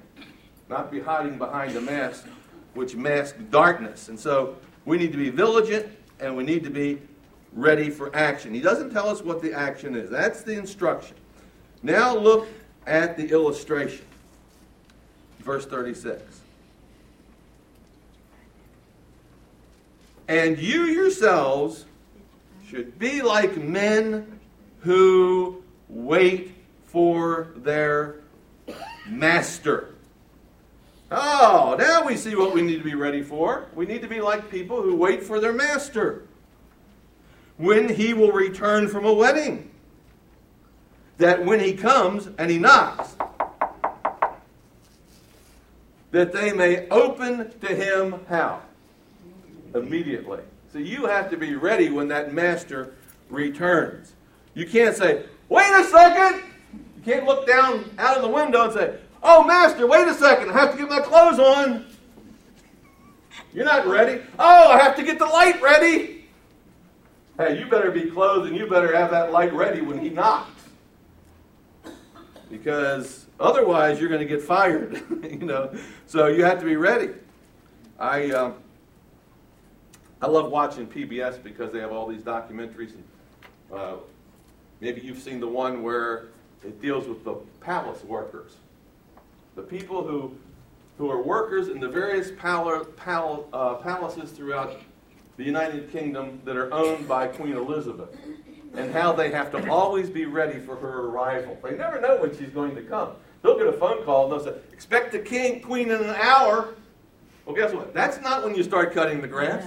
not 0.70 0.92
be 0.92 1.00
hiding 1.00 1.38
behind 1.38 1.76
a 1.76 1.82
mask 1.82 2.28
which 2.76 2.96
masks 2.96 3.38
darkness. 3.50 4.10
And 4.10 4.20
so 4.20 4.58
we 4.86 4.98
need 4.98 5.12
to 5.12 5.18
be 5.18 5.30
vigilant 5.30 5.88
and 6.20 6.38
we 6.38 6.44
need 6.44 6.64
to 6.64 6.70
be 6.70 7.02
ready 7.54 7.90
for 7.90 8.16
action. 8.16 8.54
He 8.54 8.62
doesn't 8.62 8.92
tell 8.92 9.10
us 9.10 9.22
what 9.22 9.42
the 9.42 9.54
action 9.54 9.96
is, 9.96 10.10
that's 10.10 10.44
the 10.44 10.54
instruction. 10.58 11.16
Now 11.82 12.16
look 12.16 12.48
at 12.86 13.18
the 13.18 13.30
illustration. 13.30 14.06
Verse 15.46 15.68
36. 15.68 16.42
And 20.28 20.58
you 20.58 20.86
yourselves 20.86 21.86
should 22.68 22.98
be 22.98 23.22
like 23.22 23.56
men 23.56 24.40
who 24.80 25.64
wait 25.88 26.52
for 26.88 27.50
their 27.58 28.16
master. 29.08 29.94
Oh, 31.12 31.76
now 31.78 32.04
we 32.04 32.18
see 32.18 32.36
what 32.36 32.56
we 32.56 32.64
need 32.64 32.80
to 32.80 32.84
be 32.84 32.96
ready 32.96 33.22
for. 33.22 33.68
We 33.76 33.86
need 33.86 34.02
to 34.02 34.08
be 34.08 34.22
like 34.22 34.50
people 34.50 34.82
who 34.82 34.96
wait 34.96 35.22
for 35.22 35.40
their 35.40 35.54
master 35.54 36.26
when 37.58 37.88
he 37.88 38.16
will 38.16 38.32
return 38.32 38.88
from 38.88 39.06
a 39.06 39.14
wedding. 39.14 39.70
That 41.20 41.46
when 41.46 41.60
he 41.60 41.74
comes 41.74 42.30
and 42.40 42.50
he 42.50 42.58
knocks, 42.58 43.16
that 46.16 46.32
they 46.32 46.54
may 46.54 46.88
open 46.88 47.52
to 47.60 47.68
him 47.68 48.22
how? 48.30 48.62
Immediately. 49.74 50.40
So 50.72 50.80
you 50.80 51.08
have 51.08 51.30
to 51.32 51.36
be 51.36 51.56
ready 51.56 51.90
when 51.90 52.08
that 52.08 52.34
master 52.34 52.94
returns. 53.30 54.14
You 54.54 54.66
can't 54.66 54.96
say, 54.96 55.26
wait 55.50 55.70
a 55.74 55.84
second! 55.84 56.42
You 56.72 57.02
can't 57.04 57.26
look 57.26 57.46
down 57.46 57.94
out 57.98 58.16
of 58.16 58.24
the 58.24 58.30
window 58.30 58.64
and 58.64 58.72
say, 58.74 58.96
oh, 59.24 59.44
master, 59.44 59.88
wait 59.88 60.08
a 60.08 60.14
second, 60.14 60.52
I 60.52 60.54
have 60.54 60.72
to 60.72 60.78
get 60.78 60.88
my 60.88 61.02
clothes 61.02 61.38
on. 61.38 61.86
You're 63.54 63.66
not 63.66 63.86
ready. 63.86 64.22
Oh, 64.40 64.72
I 64.72 64.78
have 64.82 64.96
to 64.96 65.04
get 65.04 65.20
the 65.20 65.26
light 65.26 65.62
ready. 65.62 66.30
Hey, 67.38 67.60
you 67.60 67.66
better 67.66 67.92
be 67.92 68.10
clothed 68.10 68.48
and 68.48 68.56
you 68.56 68.70
better 68.70 68.96
have 68.96 69.12
that 69.12 69.34
light 69.34 69.54
ready 69.54 69.82
when 69.82 70.00
he 70.00 70.10
knocks. 70.10 70.64
Because 72.50 73.25
otherwise 73.40 74.00
you're 74.00 74.10
going 74.10 74.22
to 74.22 74.28
get 74.28 74.42
fired, 74.42 75.02
you 75.24 75.46
know. 75.46 75.74
So 76.06 76.28
you 76.28 76.44
have 76.44 76.60
to 76.60 76.66
be 76.66 76.76
ready. 76.76 77.10
I 78.00 78.32
um, 78.32 78.56
I 80.22 80.28
love 80.28 80.52
watching 80.52 80.88
PBS 80.88 81.42
because 81.44 81.72
they 81.72 81.80
have 81.80 81.92
all 81.92 82.08
these 82.08 82.22
documentaries. 82.22 82.94
And, 82.94 83.04
uh, 83.74 83.96
maybe 84.82 85.02
you've 85.02 85.22
seen 85.22 85.40
the 85.40 85.48
one 85.48 85.84
where 85.84 86.28
it 86.64 86.82
deals 86.82 87.08
with 87.08 87.24
the 87.24 87.36
palace 87.62 88.04
workers, 88.04 88.56
the 89.56 89.62
people 89.62 90.06
who 90.06 90.36
who 90.98 91.12
are 91.12 91.22
workers 91.22 91.68
in 91.68 91.80
the 91.80 91.90
various 91.90 92.32
pal- 92.38 92.86
pal- 92.96 93.48
uh, 93.52 93.74
palaces 93.76 94.32
throughout 94.32 94.80
the 95.36 95.44
United 95.44 95.92
Kingdom 95.92 96.40
that 96.46 96.56
are 96.56 96.74
owned 96.74 97.06
by 97.08 97.28
Queen 97.28 97.58
Elizabeth, 97.58 98.16
and 98.76 98.94
how 98.94 99.12
they 99.12 99.30
have 99.30 99.52
to 99.52 99.70
always 99.70 100.10
be 100.10 100.26
ready 100.26 100.58
for 100.60 100.78
her 100.78 101.02
arrival. 101.08 101.58
They 101.62 101.76
never 101.76 102.00
know 102.00 102.22
when 102.22 102.38
she's 102.38 102.50
going 102.50 102.76
to 102.76 102.82
come. 102.82 103.12
They'll 103.46 103.58
get 103.60 103.68
a 103.68 103.74
phone 103.74 104.04
call 104.04 104.24
and 104.24 104.32
they'll 104.34 104.54
say, 104.54 104.60
"Expect 104.74 105.12
the 105.12 105.20
king, 105.20 105.62
queen 105.62 105.92
in 105.92 106.02
an 106.02 106.16
hour." 106.16 106.74
Well, 107.46 107.56
guess 107.56 107.72
what? 107.74 107.94
That's 107.94 108.20
not 108.22 108.44
when 108.44 108.56
you 108.56 108.64
start 108.64 108.92
cutting 108.92 109.22
the 109.22 109.28
grass. 109.28 109.64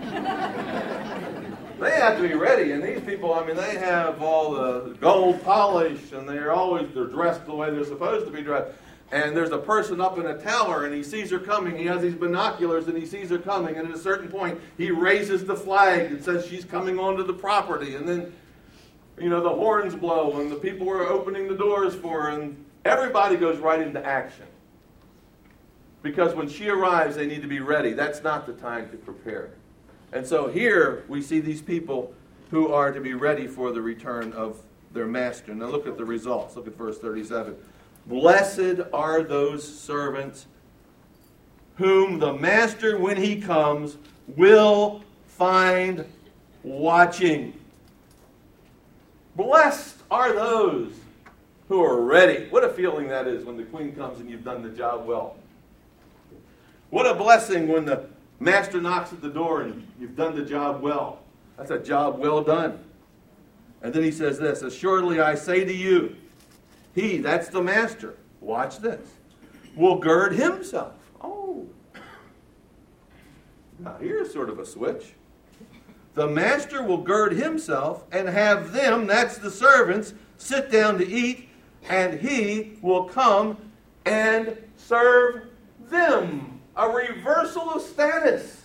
they 1.80 1.92
have 1.92 2.16
to 2.16 2.26
be 2.26 2.34
ready, 2.34 2.72
and 2.72 2.82
these 2.82 3.00
people, 3.02 3.32
I 3.32 3.46
mean, 3.46 3.54
they 3.54 3.76
have 3.76 4.20
all 4.20 4.50
the 4.50 4.96
gold 5.00 5.44
polish, 5.44 6.10
and 6.10 6.28
they're 6.28 6.50
always 6.50 6.92
they're 6.92 7.06
dressed 7.06 7.46
the 7.46 7.54
way 7.54 7.70
they're 7.70 7.84
supposed 7.84 8.26
to 8.26 8.32
be 8.32 8.42
dressed. 8.42 8.72
And 9.12 9.36
there's 9.36 9.52
a 9.52 9.58
person 9.58 10.00
up 10.00 10.18
in 10.18 10.26
a 10.26 10.36
tower, 10.36 10.84
and 10.84 10.92
he 10.92 11.04
sees 11.04 11.30
her 11.30 11.38
coming. 11.38 11.76
He 11.76 11.86
has 11.86 12.02
these 12.02 12.16
binoculars, 12.16 12.88
and 12.88 12.98
he 12.98 13.06
sees 13.06 13.30
her 13.30 13.38
coming. 13.38 13.76
And 13.76 13.86
at 13.88 13.94
a 13.94 13.98
certain 13.98 14.26
point, 14.26 14.60
he 14.76 14.90
raises 14.90 15.44
the 15.44 15.54
flag 15.54 16.10
and 16.10 16.24
says 16.24 16.46
she's 16.46 16.64
coming 16.64 16.98
onto 16.98 17.22
the 17.22 17.34
property. 17.34 17.94
And 17.94 18.08
then, 18.08 18.32
you 19.20 19.28
know, 19.28 19.40
the 19.40 19.50
horns 19.50 19.94
blow, 19.94 20.40
and 20.40 20.50
the 20.50 20.56
people 20.56 20.90
are 20.90 21.06
opening 21.06 21.46
the 21.46 21.54
doors 21.54 21.94
for 21.94 22.22
her, 22.22 22.28
and 22.30 22.63
everybody 22.84 23.36
goes 23.36 23.58
right 23.58 23.80
into 23.80 24.04
action. 24.04 24.46
Because 26.02 26.34
when 26.34 26.48
she 26.48 26.68
arrives, 26.68 27.16
they 27.16 27.26
need 27.26 27.42
to 27.42 27.48
be 27.48 27.60
ready. 27.60 27.92
That's 27.92 28.22
not 28.22 28.46
the 28.46 28.52
time 28.52 28.90
to 28.90 28.96
prepare. 28.96 29.50
And 30.12 30.26
so 30.26 30.48
here 30.48 31.04
we 31.08 31.22
see 31.22 31.40
these 31.40 31.62
people 31.62 32.12
who 32.50 32.72
are 32.72 32.92
to 32.92 33.00
be 33.00 33.14
ready 33.14 33.46
for 33.46 33.72
the 33.72 33.80
return 33.80 34.32
of 34.34 34.60
their 34.92 35.06
master. 35.06 35.54
Now 35.54 35.66
look 35.66 35.86
at 35.86 35.96
the 35.96 36.04
results. 36.04 36.56
Look 36.56 36.66
at 36.66 36.76
verse 36.76 36.98
37. 36.98 37.56
Blessed 38.06 38.80
are 38.92 39.22
those 39.22 39.66
servants 39.66 40.46
whom 41.76 42.18
the 42.18 42.32
master, 42.32 42.98
when 42.98 43.16
he 43.16 43.40
comes, 43.40 43.96
will 44.28 45.02
find 45.26 46.04
watching. 46.62 47.58
Blessed 49.34 49.96
are 50.10 50.32
those 50.32 50.92
who 51.68 51.82
are 51.82 52.00
ready. 52.00 52.46
What 52.50 52.64
a 52.64 52.68
feeling 52.68 53.08
that 53.08 53.26
is 53.26 53.44
when 53.44 53.56
the 53.56 53.64
queen 53.64 53.94
comes 53.94 54.20
and 54.20 54.30
you've 54.30 54.44
done 54.44 54.62
the 54.62 54.70
job 54.70 55.06
well. 55.06 55.36
What 56.90 57.06
a 57.06 57.14
blessing 57.14 57.68
when 57.68 57.84
the 57.84 58.06
master 58.38 58.80
knocks 58.80 59.12
at 59.12 59.20
the 59.20 59.30
door 59.30 59.62
and 59.62 59.86
you've 59.98 60.16
done 60.16 60.34
the 60.36 60.44
job 60.44 60.80
well. 60.82 61.20
That's 61.56 61.70
a 61.70 61.78
job 61.78 62.18
well 62.18 62.42
done. 62.42 62.78
And 63.82 63.92
then 63.92 64.02
he 64.02 64.10
says 64.10 64.38
this 64.38 64.62
Assuredly 64.62 65.20
I 65.20 65.34
say 65.34 65.64
to 65.64 65.74
you, 65.74 66.16
he, 66.94 67.18
that's 67.18 67.48
the 67.48 67.62
master, 67.62 68.14
watch 68.40 68.78
this, 68.78 69.08
will 69.76 69.98
gird 69.98 70.34
himself. 70.34 70.94
Oh. 71.20 71.66
Now 73.78 73.96
here's 74.00 74.32
sort 74.32 74.48
of 74.48 74.58
a 74.58 74.66
switch. 74.66 75.14
The 76.14 76.28
master 76.28 76.84
will 76.84 76.98
gird 76.98 77.32
himself 77.32 78.04
and 78.12 78.28
have 78.28 78.72
them, 78.72 79.08
that's 79.08 79.38
the 79.38 79.50
servants, 79.50 80.14
sit 80.38 80.70
down 80.70 80.98
to 80.98 81.08
eat, 81.08 81.48
and 81.88 82.20
he 82.20 82.78
will 82.82 83.04
come 83.04 83.58
and 84.04 84.56
serve 84.76 85.48
them 85.88 86.60
a 86.76 86.88
reversal 86.88 87.70
of 87.70 87.82
status. 87.82 88.62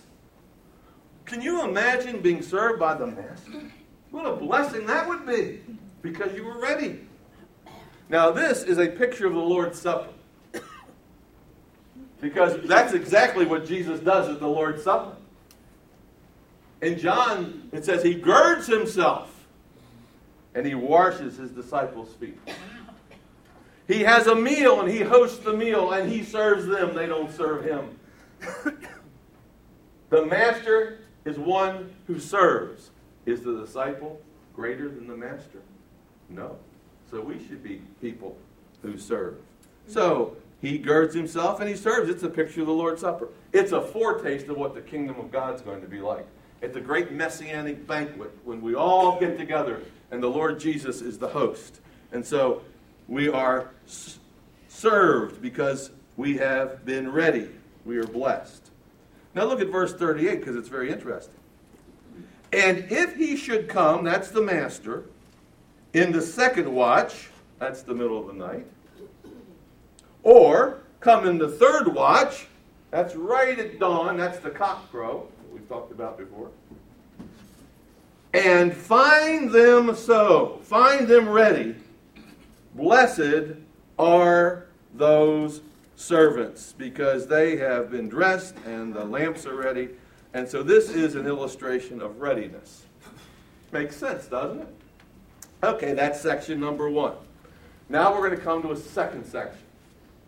Can 1.24 1.40
you 1.40 1.64
imagine 1.64 2.20
being 2.20 2.42
served 2.42 2.80
by 2.80 2.94
the 2.94 3.06
master? 3.06 3.62
What 4.10 4.26
a 4.26 4.34
blessing 4.34 4.86
that 4.86 5.08
would 5.08 5.26
be 5.26 5.60
because 6.02 6.34
you 6.34 6.44
were 6.44 6.60
ready. 6.60 7.00
Now, 8.08 8.32
this 8.32 8.64
is 8.64 8.78
a 8.78 8.88
picture 8.88 9.26
of 9.26 9.34
the 9.34 9.38
Lord's 9.38 9.80
Supper. 9.80 10.08
Because 12.20 12.60
that's 12.66 12.92
exactly 12.92 13.46
what 13.46 13.66
Jesus 13.66 14.00
does 14.00 14.28
at 14.28 14.40
the 14.40 14.48
Lord's 14.48 14.82
Supper. 14.82 15.16
In 16.82 16.98
John, 16.98 17.68
it 17.72 17.84
says 17.84 18.02
he 18.02 18.14
girds 18.14 18.66
himself 18.66 19.46
and 20.54 20.66
he 20.66 20.74
washes 20.74 21.36
his 21.36 21.50
disciples' 21.50 22.12
feet. 22.14 22.38
He 23.90 24.04
has 24.04 24.28
a 24.28 24.36
meal 24.36 24.80
and 24.80 24.88
he 24.88 25.00
hosts 25.00 25.38
the 25.38 25.52
meal 25.52 25.90
and 25.90 26.08
he 26.08 26.22
serves 26.22 26.64
them. 26.64 26.94
They 26.94 27.06
don't 27.06 27.34
serve 27.34 27.64
him. 27.64 27.98
the 30.10 30.24
master 30.26 31.00
is 31.24 31.40
one 31.40 31.92
who 32.06 32.20
serves. 32.20 32.90
Is 33.26 33.42
the 33.42 33.58
disciple 33.58 34.20
greater 34.54 34.88
than 34.88 35.08
the 35.08 35.16
master? 35.16 35.60
No. 36.28 36.56
So 37.10 37.20
we 37.20 37.44
should 37.44 37.64
be 37.64 37.82
people 38.00 38.38
who 38.80 38.96
serve. 38.96 39.38
So 39.88 40.36
he 40.60 40.78
girds 40.78 41.12
himself 41.12 41.58
and 41.58 41.68
he 41.68 41.74
serves. 41.74 42.08
It's 42.08 42.22
a 42.22 42.30
picture 42.30 42.60
of 42.60 42.68
the 42.68 42.72
Lord's 42.72 43.00
Supper. 43.00 43.28
It's 43.52 43.72
a 43.72 43.80
foretaste 43.80 44.46
of 44.46 44.56
what 44.56 44.76
the 44.76 44.82
kingdom 44.82 45.18
of 45.18 45.32
God's 45.32 45.62
going 45.62 45.80
to 45.80 45.88
be 45.88 45.98
like. 45.98 46.26
At 46.62 46.72
the 46.72 46.80
great 46.80 47.10
messianic 47.10 47.88
banquet, 47.88 48.30
when 48.44 48.60
we 48.60 48.76
all 48.76 49.18
get 49.18 49.36
together 49.36 49.80
and 50.12 50.22
the 50.22 50.30
Lord 50.30 50.60
Jesus 50.60 51.00
is 51.00 51.18
the 51.18 51.28
host. 51.28 51.80
And 52.12 52.24
so 52.24 52.62
we 53.10 53.28
are 53.28 53.70
served 54.68 55.42
because 55.42 55.90
we 56.16 56.38
have 56.38 56.86
been 56.86 57.10
ready. 57.10 57.48
We 57.84 57.98
are 57.98 58.06
blessed. 58.06 58.70
Now 59.34 59.44
look 59.44 59.60
at 59.60 59.68
verse 59.68 59.92
38 59.92 60.38
because 60.38 60.56
it's 60.56 60.68
very 60.68 60.90
interesting. 60.90 61.34
And 62.52 62.86
if 62.90 63.16
he 63.16 63.36
should 63.36 63.68
come, 63.68 64.04
that's 64.04 64.30
the 64.30 64.40
master, 64.40 65.04
in 65.92 66.12
the 66.12 66.22
second 66.22 66.72
watch, 66.72 67.30
that's 67.58 67.82
the 67.82 67.94
middle 67.94 68.18
of 68.18 68.28
the 68.28 68.32
night, 68.32 68.66
or 70.22 70.78
come 71.00 71.26
in 71.26 71.36
the 71.36 71.48
third 71.48 71.88
watch, 71.88 72.46
that's 72.90 73.14
right 73.14 73.58
at 73.58 73.78
dawn, 73.78 74.16
that's 74.16 74.38
the 74.38 74.50
cock 74.50 74.90
crow, 74.90 75.28
we've 75.52 75.68
talked 75.68 75.92
about 75.92 76.16
before, 76.18 76.50
and 78.34 78.72
find 78.72 79.50
them 79.50 79.94
so, 79.94 80.60
find 80.62 81.06
them 81.06 81.28
ready, 81.28 81.76
blessed 82.74 83.56
are 83.98 84.66
those 84.94 85.60
servants 85.96 86.74
because 86.76 87.26
they 87.26 87.56
have 87.56 87.90
been 87.90 88.08
dressed 88.08 88.54
and 88.66 88.94
the 88.94 89.04
lamps 89.04 89.46
are 89.46 89.54
ready. 89.54 89.90
And 90.32 90.48
so 90.48 90.62
this 90.62 90.90
is 90.90 91.14
an 91.14 91.26
illustration 91.26 92.00
of 92.00 92.20
readiness. 92.20 92.84
Makes 93.72 93.96
sense, 93.96 94.26
doesn't 94.26 94.60
it? 94.60 94.68
Okay, 95.62 95.92
that's 95.92 96.20
section 96.20 96.58
number 96.58 96.88
one. 96.88 97.14
Now 97.88 98.12
we're 98.12 98.26
going 98.26 98.38
to 98.38 98.44
come 98.44 98.62
to 98.62 98.72
a 98.72 98.76
second 98.76 99.24
section. 99.26 99.60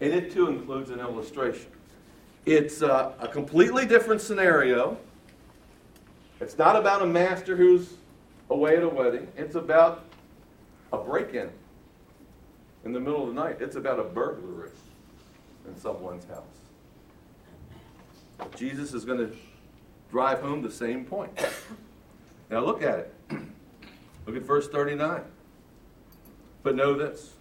And 0.00 0.12
it 0.12 0.32
too 0.32 0.48
includes 0.48 0.90
an 0.90 1.00
illustration. 1.00 1.66
It's 2.44 2.82
uh, 2.82 3.12
a 3.20 3.28
completely 3.28 3.86
different 3.86 4.20
scenario. 4.20 4.98
It's 6.40 6.58
not 6.58 6.76
about 6.76 7.02
a 7.02 7.06
master 7.06 7.56
who's 7.56 7.94
away 8.50 8.76
at 8.76 8.82
a 8.82 8.88
wedding, 8.88 9.28
it's 9.36 9.54
about 9.54 10.04
a 10.92 10.98
break 10.98 11.32
in 11.34 11.48
in 12.84 12.92
the 12.92 13.00
middle 13.00 13.28
of 13.28 13.34
the 13.34 13.40
night. 13.40 13.58
It's 13.60 13.76
about 13.76 13.98
a 13.98 14.04
burglary 14.04 14.70
in 15.66 15.76
someone's 15.76 16.24
house. 16.26 16.42
Jesus 18.56 18.92
is 18.92 19.04
going 19.04 19.18
to 19.18 19.36
drive 20.10 20.40
home 20.40 20.62
the 20.62 20.70
same 20.70 21.04
point. 21.04 21.30
Now 22.50 22.60
look 22.60 22.82
at 22.82 22.98
it. 22.98 23.14
Look 24.26 24.36
at 24.36 24.42
verse 24.42 24.68
39. 24.68 25.22
But 26.62 26.76
know 26.76 26.94
this 26.94 27.34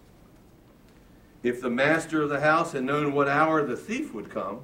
if 1.42 1.60
the 1.60 1.70
master 1.70 2.22
of 2.22 2.28
the 2.28 2.40
house 2.40 2.72
had 2.72 2.84
known 2.84 3.12
what 3.12 3.28
hour 3.28 3.64
the 3.64 3.76
thief 3.76 4.14
would 4.14 4.30
come, 4.30 4.60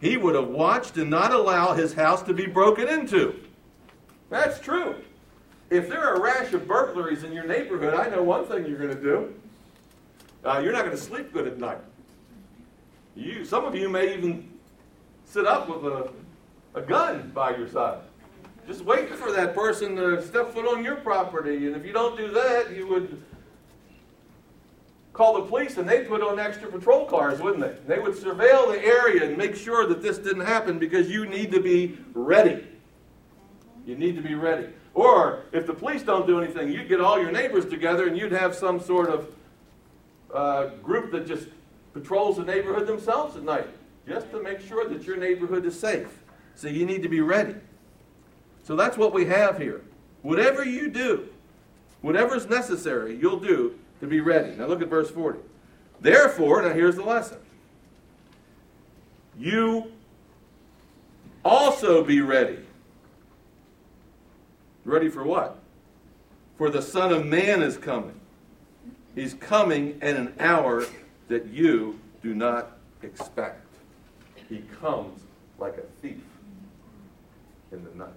he 0.00 0.16
would 0.16 0.34
have 0.34 0.48
watched 0.48 0.96
and 0.96 1.08
not 1.08 1.32
allow 1.32 1.72
his 1.72 1.94
house 1.94 2.22
to 2.22 2.34
be 2.34 2.46
broken 2.46 2.88
into. 2.88 3.40
That's 4.28 4.60
true. 4.60 4.96
If 5.70 5.88
there 5.88 6.00
are 6.00 6.16
a 6.16 6.20
rash 6.20 6.52
of 6.52 6.68
burglaries 6.68 7.24
in 7.24 7.32
your 7.32 7.46
neighborhood, 7.46 7.94
I 7.94 8.08
know 8.10 8.22
one 8.22 8.46
thing 8.46 8.66
you're 8.66 8.78
going 8.78 8.94
to 8.94 9.02
do. 9.02 9.34
Uh, 10.44 10.60
you're 10.62 10.72
not 10.72 10.84
going 10.84 10.96
to 10.96 11.02
sleep 11.02 11.32
good 11.32 11.46
at 11.46 11.58
night. 11.58 11.78
You, 13.16 13.44
some 13.44 13.64
of 13.64 13.74
you 13.74 13.88
may 13.88 14.14
even 14.14 14.50
sit 15.24 15.46
up 15.46 15.68
with 15.68 15.90
a, 15.90 16.10
a 16.74 16.82
gun 16.82 17.30
by 17.34 17.56
your 17.56 17.68
side, 17.68 18.00
just 18.66 18.84
waiting 18.84 19.14
for 19.14 19.32
that 19.32 19.54
person 19.54 19.96
to 19.96 20.20
step 20.22 20.52
foot 20.52 20.66
on 20.66 20.84
your 20.84 20.96
property. 20.96 21.66
And 21.66 21.74
if 21.74 21.86
you 21.86 21.92
don't 21.92 22.16
do 22.16 22.30
that, 22.32 22.72
you 22.76 22.86
would 22.88 23.22
call 25.14 25.40
the 25.40 25.48
police 25.48 25.78
and 25.78 25.88
they'd 25.88 26.08
put 26.08 26.20
on 26.20 26.38
extra 26.38 26.70
patrol 26.70 27.06
cars, 27.06 27.40
wouldn't 27.40 27.62
they? 27.62 27.94
They 27.94 28.00
would 28.00 28.14
surveil 28.14 28.70
the 28.70 28.84
area 28.84 29.24
and 29.24 29.38
make 29.38 29.54
sure 29.54 29.86
that 29.86 30.02
this 30.02 30.18
didn't 30.18 30.44
happen 30.44 30.78
because 30.78 31.08
you 31.08 31.24
need 31.24 31.52
to 31.52 31.60
be 31.60 31.96
ready. 32.12 32.66
You 33.86 33.96
need 33.96 34.16
to 34.16 34.22
be 34.22 34.34
ready. 34.34 34.68
Or 34.92 35.44
if 35.52 35.66
the 35.66 35.74
police 35.74 36.02
don't 36.02 36.26
do 36.26 36.40
anything, 36.40 36.70
you'd 36.70 36.88
get 36.88 37.00
all 37.00 37.18
your 37.18 37.32
neighbors 37.32 37.64
together 37.64 38.08
and 38.08 38.18
you'd 38.18 38.32
have 38.32 38.54
some 38.54 38.80
sort 38.80 39.08
of 39.08 39.28
uh, 40.34 40.66
group 40.82 41.12
that 41.12 41.26
just 41.26 41.46
patrols 41.92 42.36
the 42.36 42.44
neighborhood 42.44 42.86
themselves 42.86 43.36
at 43.36 43.44
night 43.44 43.68
just 44.06 44.30
to 44.32 44.42
make 44.42 44.60
sure 44.60 44.88
that 44.88 45.04
your 45.04 45.16
neighborhood 45.16 45.64
is 45.64 45.78
safe. 45.78 46.08
So 46.56 46.68
you 46.68 46.84
need 46.84 47.02
to 47.02 47.08
be 47.08 47.20
ready. 47.20 47.54
So 48.64 48.76
that's 48.76 48.96
what 48.96 49.12
we 49.12 49.26
have 49.26 49.58
here. 49.58 49.82
Whatever 50.22 50.64
you 50.64 50.88
do, 50.88 51.28
whatever's 52.02 52.48
necessary, 52.48 53.16
you'll 53.16 53.40
do 53.40 53.78
to 54.00 54.06
be 54.06 54.20
ready. 54.20 54.54
Now 54.56 54.66
look 54.66 54.82
at 54.82 54.88
verse 54.88 55.10
40. 55.10 55.38
Therefore, 56.00 56.62
now 56.62 56.70
here's 56.72 56.96
the 56.96 57.02
lesson. 57.02 57.38
You 59.38 59.92
also 61.44 62.04
be 62.04 62.20
ready. 62.20 62.58
Ready 64.84 65.08
for 65.08 65.24
what? 65.24 65.58
For 66.58 66.70
the 66.70 66.82
Son 66.82 67.12
of 67.12 67.26
Man 67.26 67.62
is 67.62 67.76
coming. 67.76 68.20
He's 69.14 69.34
coming 69.34 69.98
in 70.02 70.16
an 70.16 70.34
hour 70.40 70.84
that 71.28 71.46
you 71.46 72.00
do 72.22 72.34
not 72.34 72.78
expect. 73.02 73.66
He 74.48 74.62
comes 74.80 75.20
like 75.58 75.76
a 75.78 75.82
thief 76.02 76.22
in 77.72 77.84
the 77.84 77.94
night. 77.94 78.12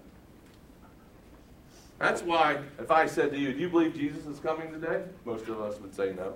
That's 1.99 2.21
why, 2.21 2.59
if 2.79 2.91
I 2.91 3.07
said 3.07 3.31
to 3.31 3.37
you, 3.37 3.53
Do 3.53 3.59
you 3.59 3.69
believe 3.69 3.95
Jesus 3.95 4.25
is 4.27 4.39
coming 4.39 4.71
today? 4.71 5.03
Most 5.25 5.47
of 5.47 5.59
us 5.61 5.79
would 5.79 5.95
say 5.95 6.13
no. 6.15 6.33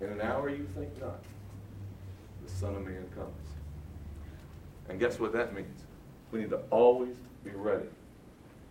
In 0.00 0.08
an 0.08 0.20
hour, 0.20 0.48
you 0.48 0.66
think 0.74 1.00
not. 1.00 1.22
The 2.44 2.50
Son 2.50 2.74
of 2.74 2.84
Man 2.84 3.06
comes. 3.14 3.28
And 4.88 4.98
guess 4.98 5.20
what 5.20 5.32
that 5.32 5.54
means? 5.54 5.84
We 6.32 6.40
need 6.40 6.50
to 6.50 6.60
always 6.70 7.16
be 7.44 7.50
ready. 7.50 7.86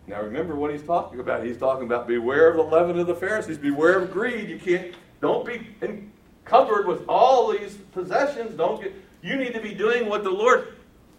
Now 0.06 0.20
remember 0.22 0.54
what 0.56 0.72
he's 0.72 0.82
talking 0.82 1.20
about. 1.20 1.44
He's 1.44 1.56
talking 1.56 1.84
about 1.84 2.06
beware 2.06 2.50
of 2.50 2.56
the 2.56 2.62
leaven 2.62 2.98
of 2.98 3.06
the 3.06 3.14
Pharisees, 3.14 3.58
beware 3.58 4.00
of 4.00 4.10
greed. 4.10 4.48
You 4.48 4.58
can't, 4.58 4.94
don't 5.20 5.46
be 5.46 5.68
encumbered 5.80 6.86
with 6.86 7.04
all 7.08 7.52
these 7.52 7.74
possessions. 7.92 8.56
Don't 8.56 8.82
get, 8.82 8.92
you 9.22 9.36
need 9.36 9.54
to 9.54 9.60
be 9.60 9.74
doing 9.74 10.08
what 10.08 10.24
the 10.24 10.30
Lord 10.30 10.74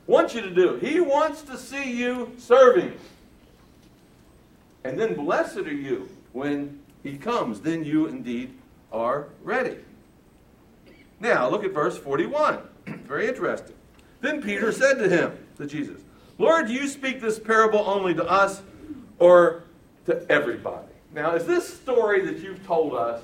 wants 0.06 0.34
you 0.36 0.42
to 0.42 0.54
do. 0.54 0.76
He 0.76 1.00
wants 1.00 1.42
to 1.44 1.58
see 1.58 1.98
you 1.98 2.34
serving. 2.38 2.94
And 4.84 5.00
then 5.00 5.16
blessed 5.16 5.58
are 5.60 5.74
you 5.74 6.10
when 6.34 6.82
he 7.04 7.18
comes. 7.18 7.62
Then 7.62 7.86
you 7.86 8.08
indeed 8.08 8.54
are 8.92 9.30
ready. 9.44 9.78
Now, 11.22 11.50
look 11.50 11.64
at 11.64 11.72
verse 11.72 11.98
41. 11.98 12.60
Very 13.08 13.30
interesting. 13.30 13.76
Then 14.20 14.42
Peter 14.42 14.74
said 14.74 14.96
to 14.96 15.08
him, 15.08 15.38
to 15.58 15.66
Jesus, 15.66 16.02
Lord, 16.38 16.70
you 16.70 16.88
speak 16.88 17.22
this 17.22 17.40
parable 17.40 17.80
only 17.80 18.14
to 18.16 18.26
us 18.26 18.62
or 19.20 19.64
to 20.06 20.26
everybody? 20.32 20.88
Now, 21.14 21.36
is 21.36 21.46
this 21.46 21.72
story 21.72 22.26
that 22.26 22.40
you've 22.40 22.66
told 22.66 22.96
us 22.96 23.22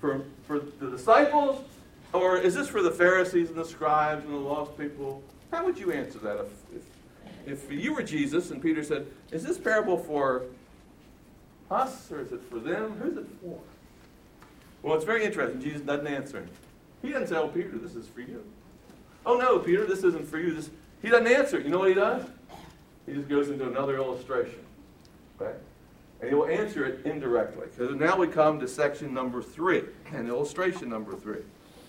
for, 0.00 0.22
for 0.46 0.60
the 0.60 0.90
disciples, 0.90 1.64
or 2.12 2.38
is 2.38 2.54
this 2.54 2.68
for 2.68 2.82
the 2.82 2.90
Pharisees 2.90 3.48
and 3.48 3.58
the 3.58 3.64
scribes 3.64 4.24
and 4.24 4.32
the 4.32 4.38
lost 4.38 4.78
people? 4.78 5.22
How 5.50 5.64
would 5.64 5.78
you 5.78 5.92
answer 5.92 6.18
that 6.20 6.38
if, 6.40 6.48
if, 7.46 7.64
if 7.64 7.72
you 7.72 7.92
were 7.94 8.02
Jesus 8.02 8.50
and 8.50 8.62
Peter 8.62 8.82
said, 8.84 9.06
Is 9.32 9.42
this 9.42 9.58
parable 9.58 9.98
for 9.98 10.44
us 11.70 12.10
or 12.10 12.20
is 12.20 12.32
it 12.32 12.42
for 12.48 12.58
them? 12.58 12.98
Who's 13.02 13.16
it 13.16 13.26
for? 13.42 13.58
Well, 14.82 14.94
it's 14.94 15.04
very 15.04 15.24
interesting. 15.24 15.60
Jesus 15.60 15.82
doesn't 15.82 16.06
answer 16.06 16.38
him. 16.38 16.48
He 17.02 17.10
doesn't 17.10 17.36
Oh, 17.36 17.48
Peter, 17.48 17.76
this 17.78 17.94
is 17.94 18.06
for 18.06 18.20
you. 18.20 18.44
Oh, 19.26 19.36
no, 19.36 19.58
Peter, 19.58 19.84
this 19.84 20.04
isn't 20.04 20.26
for 20.26 20.38
you. 20.38 20.54
This, 20.54 20.70
he 21.02 21.08
doesn't 21.08 21.26
answer. 21.26 21.60
You 21.60 21.70
know 21.70 21.80
what 21.80 21.88
he 21.88 21.94
does? 21.94 22.24
He 23.06 23.14
just 23.14 23.28
goes 23.28 23.48
into 23.48 23.68
another 23.68 23.96
illustration. 23.96 24.60
Okay? 25.40 25.56
And 26.20 26.30
he 26.30 26.34
will 26.34 26.46
answer 26.46 26.84
it 26.84 27.06
indirectly. 27.06 27.68
So 27.76 27.90
now 27.90 28.16
we 28.16 28.26
come 28.26 28.58
to 28.60 28.68
section 28.68 29.14
number 29.14 29.42
three, 29.42 29.84
and 30.12 30.28
illustration 30.28 30.88
number 30.88 31.14
three. 31.14 31.42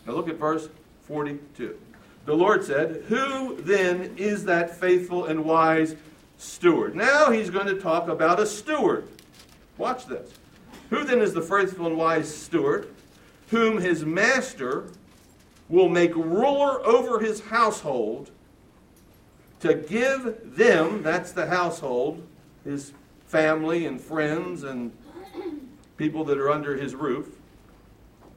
Now 0.05 0.13
look 0.13 0.29
at 0.29 0.35
verse 0.35 0.69
42. 1.03 1.77
The 2.25 2.33
Lord 2.33 2.63
said, 2.63 3.05
Who 3.07 3.59
then 3.62 4.13
is 4.17 4.45
that 4.45 4.79
faithful 4.79 5.25
and 5.25 5.43
wise 5.45 5.95
steward? 6.38 6.95
Now 6.95 7.31
he's 7.31 7.49
going 7.49 7.65
to 7.67 7.79
talk 7.79 8.07
about 8.07 8.39
a 8.39 8.45
steward. 8.45 9.07
Watch 9.77 10.05
this. 10.05 10.31
Who 10.91 11.03
then 11.03 11.19
is 11.19 11.33
the 11.33 11.41
faithful 11.41 11.88
and 11.88 11.97
wise 11.97 12.33
steward, 12.33 12.93
whom 13.49 13.79
his 13.79 14.05
master 14.05 14.88
will 15.69 15.89
make 15.89 16.15
ruler 16.15 16.85
over 16.85 17.19
his 17.19 17.41
household 17.41 18.31
to 19.62 19.73
give 19.73 20.55
them, 20.55 21.03
that's 21.03 21.31
the 21.31 21.47
household, 21.47 22.25
his 22.63 22.93
family 23.29 23.85
and 23.85 24.01
friends 24.01 24.63
and 24.63 24.91
people 25.97 26.23
that 26.25 26.37
are 26.37 26.49
under 26.49 26.75
his 26.75 26.95
roof, 26.95 27.37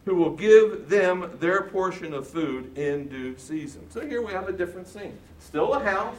who 0.05 0.15
will 0.15 0.37
give 0.37 0.89
them 0.89 1.31
their 1.41 1.63
portion 1.63 2.13
of 2.13 2.29
food 2.29 2.77
in 2.77 3.09
due 3.09 3.37
season. 3.39 3.89
So 3.91 4.07
here 4.07 4.21
we 4.21 4.33
have 4.33 4.49
a 4.49 4.53
different 4.53 4.87
scene. 4.87 5.17
Still 5.39 5.73
a 5.73 5.83
house, 5.83 6.19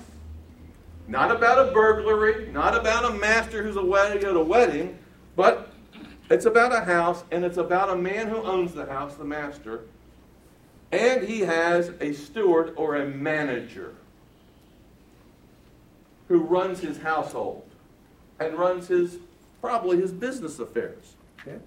not 1.07 1.31
about 1.31 1.69
a 1.69 1.71
burglary, 1.71 2.51
not 2.51 2.75
about 2.75 3.05
a 3.05 3.13
master 3.13 3.61
who's 3.61 3.75
away 3.75 4.17
at 4.17 4.23
a 4.23 4.43
wedding, 4.43 4.97
but 5.35 5.71
it's 6.29 6.45
about 6.45 6.73
a 6.73 6.79
house, 6.79 7.23
and 7.29 7.45
it's 7.45 7.57
about 7.57 7.89
a 7.89 7.95
man 7.95 8.27
who 8.27 8.37
owns 8.37 8.73
the 8.73 8.85
house, 8.87 9.15
the 9.15 9.25
master, 9.25 9.81
and 10.91 11.27
he 11.27 11.41
has 11.41 11.91
a 11.99 12.13
steward 12.13 12.73
or 12.75 12.95
a 12.95 13.05
manager 13.05 13.93
who 16.27 16.39
runs 16.39 16.79
his 16.79 16.97
household 16.97 17.67
and 18.39 18.57
runs 18.57 18.87
his 18.87 19.17
probably 19.61 19.97
his 19.97 20.11
business 20.11 20.59
affairs. 20.59 21.15
Okay? 21.41 21.57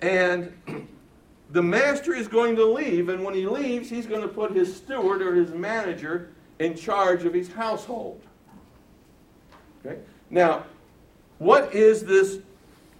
And 0.00 0.52
the 1.50 1.62
master 1.62 2.14
is 2.14 2.28
going 2.28 2.56
to 2.56 2.64
leave, 2.64 3.08
and 3.08 3.24
when 3.24 3.34
he 3.34 3.46
leaves, 3.46 3.90
he's 3.90 4.06
going 4.06 4.22
to 4.22 4.28
put 4.28 4.52
his 4.52 4.76
steward 4.76 5.22
or 5.22 5.34
his 5.34 5.50
manager 5.50 6.30
in 6.58 6.76
charge 6.76 7.24
of 7.24 7.34
his 7.34 7.52
household. 7.52 8.20
Okay? 9.84 9.98
Now, 10.30 10.64
what 11.38 11.74
is 11.74 12.04
this 12.04 12.38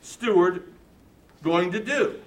steward 0.00 0.72
going 1.42 1.70
to 1.72 1.80
do? 1.80 2.20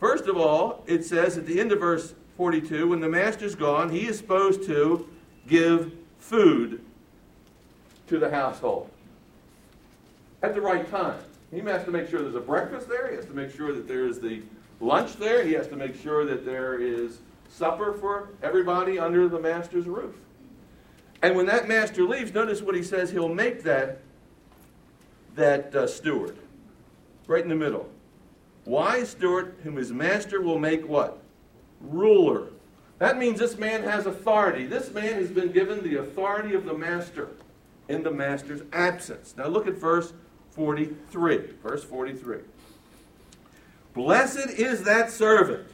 First 0.00 0.26
of 0.26 0.36
all, 0.36 0.84
it 0.86 1.04
says 1.04 1.36
at 1.36 1.46
the 1.46 1.60
end 1.60 1.72
of 1.72 1.80
verse 1.80 2.14
42 2.36 2.88
when 2.88 3.00
the 3.00 3.08
master's 3.08 3.54
gone, 3.54 3.90
he 3.90 4.06
is 4.06 4.16
supposed 4.18 4.62
to 4.64 5.08
give 5.46 5.92
food 6.18 6.80
to 8.08 8.18
the 8.18 8.30
household 8.30 8.90
at 10.42 10.54
the 10.54 10.60
right 10.60 10.88
time. 10.90 11.20
He 11.50 11.60
has 11.60 11.84
to 11.84 11.90
make 11.90 12.08
sure 12.08 12.20
there's 12.22 12.34
a 12.34 12.40
breakfast 12.40 12.88
there. 12.88 13.08
He 13.08 13.16
has 13.16 13.24
to 13.26 13.32
make 13.32 13.54
sure 13.54 13.72
that 13.72 13.88
there 13.88 14.06
is 14.06 14.20
the 14.20 14.42
lunch 14.80 15.16
there. 15.16 15.44
He 15.44 15.52
has 15.52 15.66
to 15.68 15.76
make 15.76 16.00
sure 16.00 16.24
that 16.26 16.44
there 16.44 16.78
is 16.78 17.18
supper 17.48 17.94
for 17.94 18.28
everybody 18.42 18.98
under 18.98 19.28
the 19.28 19.38
master's 19.38 19.86
roof. 19.86 20.14
And 21.22 21.34
when 21.34 21.46
that 21.46 21.66
master 21.66 22.04
leaves, 22.04 22.32
notice 22.32 22.62
what 22.62 22.74
he 22.74 22.82
says 22.82 23.10
he'll 23.10 23.28
make 23.28 23.62
that, 23.64 24.00
that 25.34 25.74
uh, 25.74 25.86
steward. 25.86 26.36
Right 27.26 27.42
in 27.42 27.48
the 27.48 27.56
middle. 27.56 27.88
Wise 28.64 29.10
steward 29.10 29.56
whom 29.64 29.76
his 29.76 29.90
master 29.90 30.40
will 30.42 30.58
make 30.58 30.86
what? 30.86 31.20
Ruler. 31.80 32.48
That 32.98 33.18
means 33.18 33.38
this 33.38 33.56
man 33.56 33.82
has 33.84 34.06
authority. 34.06 34.66
This 34.66 34.92
man 34.92 35.14
has 35.14 35.30
been 35.30 35.50
given 35.52 35.82
the 35.82 35.96
authority 35.96 36.54
of 36.54 36.64
the 36.64 36.74
master 36.74 37.28
in 37.88 38.02
the 38.02 38.10
master's 38.10 38.62
absence. 38.72 39.34
Now 39.36 39.46
look 39.46 39.66
at 39.66 39.74
verse 39.74 40.12
43. 40.50 41.38
Verse 41.62 41.84
43. 41.84 42.38
Blessed 43.94 44.50
is 44.50 44.84
that 44.84 45.10
servant 45.10 45.66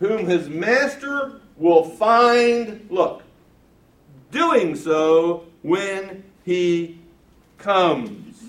whom 0.00 0.26
his 0.26 0.48
master 0.48 1.40
will 1.56 1.84
find, 1.84 2.86
look, 2.90 3.22
doing 4.30 4.74
so 4.74 5.44
when 5.62 6.24
he 6.44 6.98
comes. 7.58 8.42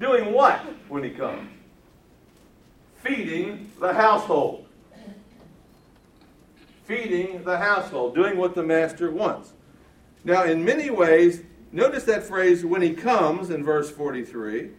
Doing 0.00 0.32
what 0.32 0.60
when 0.88 1.02
he 1.02 1.10
comes? 1.10 1.50
Feeding 3.02 3.70
the 3.80 3.92
household. 3.92 4.67
Feeding 6.88 7.44
the 7.44 7.58
household, 7.58 8.14
doing 8.14 8.38
what 8.38 8.54
the 8.54 8.62
master 8.62 9.10
wants. 9.10 9.52
Now, 10.24 10.44
in 10.44 10.64
many 10.64 10.88
ways, 10.88 11.42
notice 11.70 12.04
that 12.04 12.22
phrase, 12.22 12.64
when 12.64 12.80
he 12.80 12.94
comes, 12.94 13.50
in 13.50 13.62
verse 13.62 13.90
43. 13.90 14.70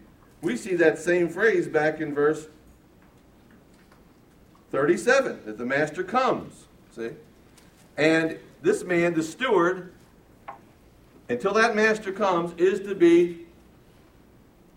We 0.41 0.57
see 0.57 0.73
that 0.73 0.97
same 0.97 1.29
phrase 1.29 1.67
back 1.67 2.01
in 2.01 2.15
verse 2.15 2.47
37, 4.71 5.41
that 5.45 5.59
the 5.59 5.65
master 5.65 6.03
comes. 6.03 6.65
See? 6.95 7.11
And 7.95 8.39
this 8.63 8.83
man, 8.83 9.13
the 9.13 9.21
steward, 9.21 9.93
until 11.29 11.53
that 11.53 11.75
master 11.75 12.11
comes, 12.11 12.59
is 12.59 12.79
to 12.87 12.95
be 12.95 13.45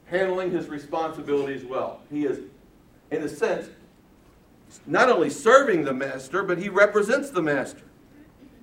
handling 0.04 0.50
his 0.50 0.68
responsibilities 0.68 1.64
well. 1.64 2.00
He 2.10 2.26
is, 2.26 2.40
in 3.10 3.22
a 3.22 3.28
sense, 3.28 3.70
not 4.87 5.11
only 5.11 5.30
serving 5.30 5.85
the 5.85 5.92
master, 5.92 6.42
but 6.42 6.58
he 6.58 6.68
represents 6.68 7.30
the 7.30 7.42
master. 7.42 7.82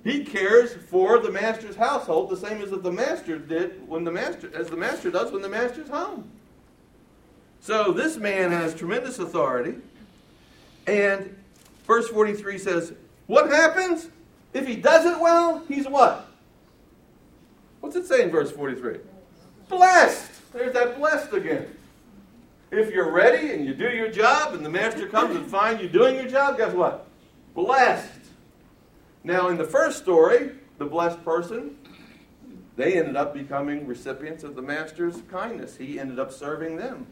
He 0.02 0.24
cares 0.24 0.74
for 0.74 1.18
the 1.18 1.30
master's 1.30 1.76
household 1.76 2.30
the 2.30 2.36
same 2.36 2.62
as 2.62 2.70
the 2.70 2.92
master 2.92 3.38
did 3.38 3.86
when 3.86 4.04
the 4.04 4.10
master, 4.10 4.50
as 4.54 4.68
the 4.68 4.76
master 4.76 5.10
does 5.10 5.30
when 5.30 5.42
the 5.42 5.48
master's 5.48 5.88
home. 5.88 6.30
So 7.60 7.92
this 7.92 8.16
man 8.16 8.50
has 8.50 8.74
tremendous 8.74 9.18
authority. 9.18 9.74
And 10.86 11.36
verse 11.86 12.08
43 12.08 12.58
says, 12.58 12.94
What 13.26 13.50
happens? 13.50 14.08
If 14.54 14.66
he 14.66 14.76
does 14.76 15.04
it 15.04 15.20
well, 15.20 15.62
he's 15.68 15.86
what? 15.86 16.28
What's 17.80 17.96
it 17.96 18.06
say 18.06 18.22
in 18.22 18.30
verse 18.30 18.50
43? 18.50 18.98
Blessed. 19.68 20.30
There's 20.52 20.72
that 20.72 20.98
blessed 20.98 21.32
again. 21.32 21.76
If 22.70 22.94
you're 22.94 23.10
ready 23.10 23.50
and 23.52 23.66
you 23.66 23.74
do 23.74 23.90
your 23.90 24.10
job 24.10 24.54
and 24.54 24.64
the 24.64 24.70
master 24.70 25.08
comes 25.08 25.34
and 25.34 25.44
finds 25.46 25.82
you 25.82 25.88
doing 25.88 26.14
your 26.14 26.28
job, 26.28 26.56
guess 26.56 26.72
what? 26.72 27.06
Blessed. 27.54 28.08
Now, 29.24 29.48
in 29.48 29.58
the 29.58 29.64
first 29.64 29.98
story, 29.98 30.52
the 30.78 30.86
blessed 30.86 31.22
person, 31.24 31.76
they 32.76 32.96
ended 32.96 33.16
up 33.16 33.34
becoming 33.34 33.86
recipients 33.86 34.44
of 34.44 34.54
the 34.54 34.62
master's 34.62 35.22
kindness. 35.30 35.76
He 35.76 35.98
ended 35.98 36.20
up 36.20 36.32
serving 36.32 36.76
them. 36.76 37.06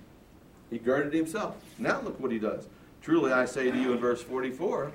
He 0.71 0.79
girded 0.79 1.13
himself. 1.13 1.57
Now, 1.77 2.01
look 2.01 2.21
what 2.21 2.31
he 2.31 2.39
does. 2.39 2.69
Truly, 3.03 3.33
I 3.33 3.45
say 3.45 3.71
to 3.71 3.77
you 3.77 3.93
in 3.93 3.99
verse 3.99 4.23
44 4.23 4.93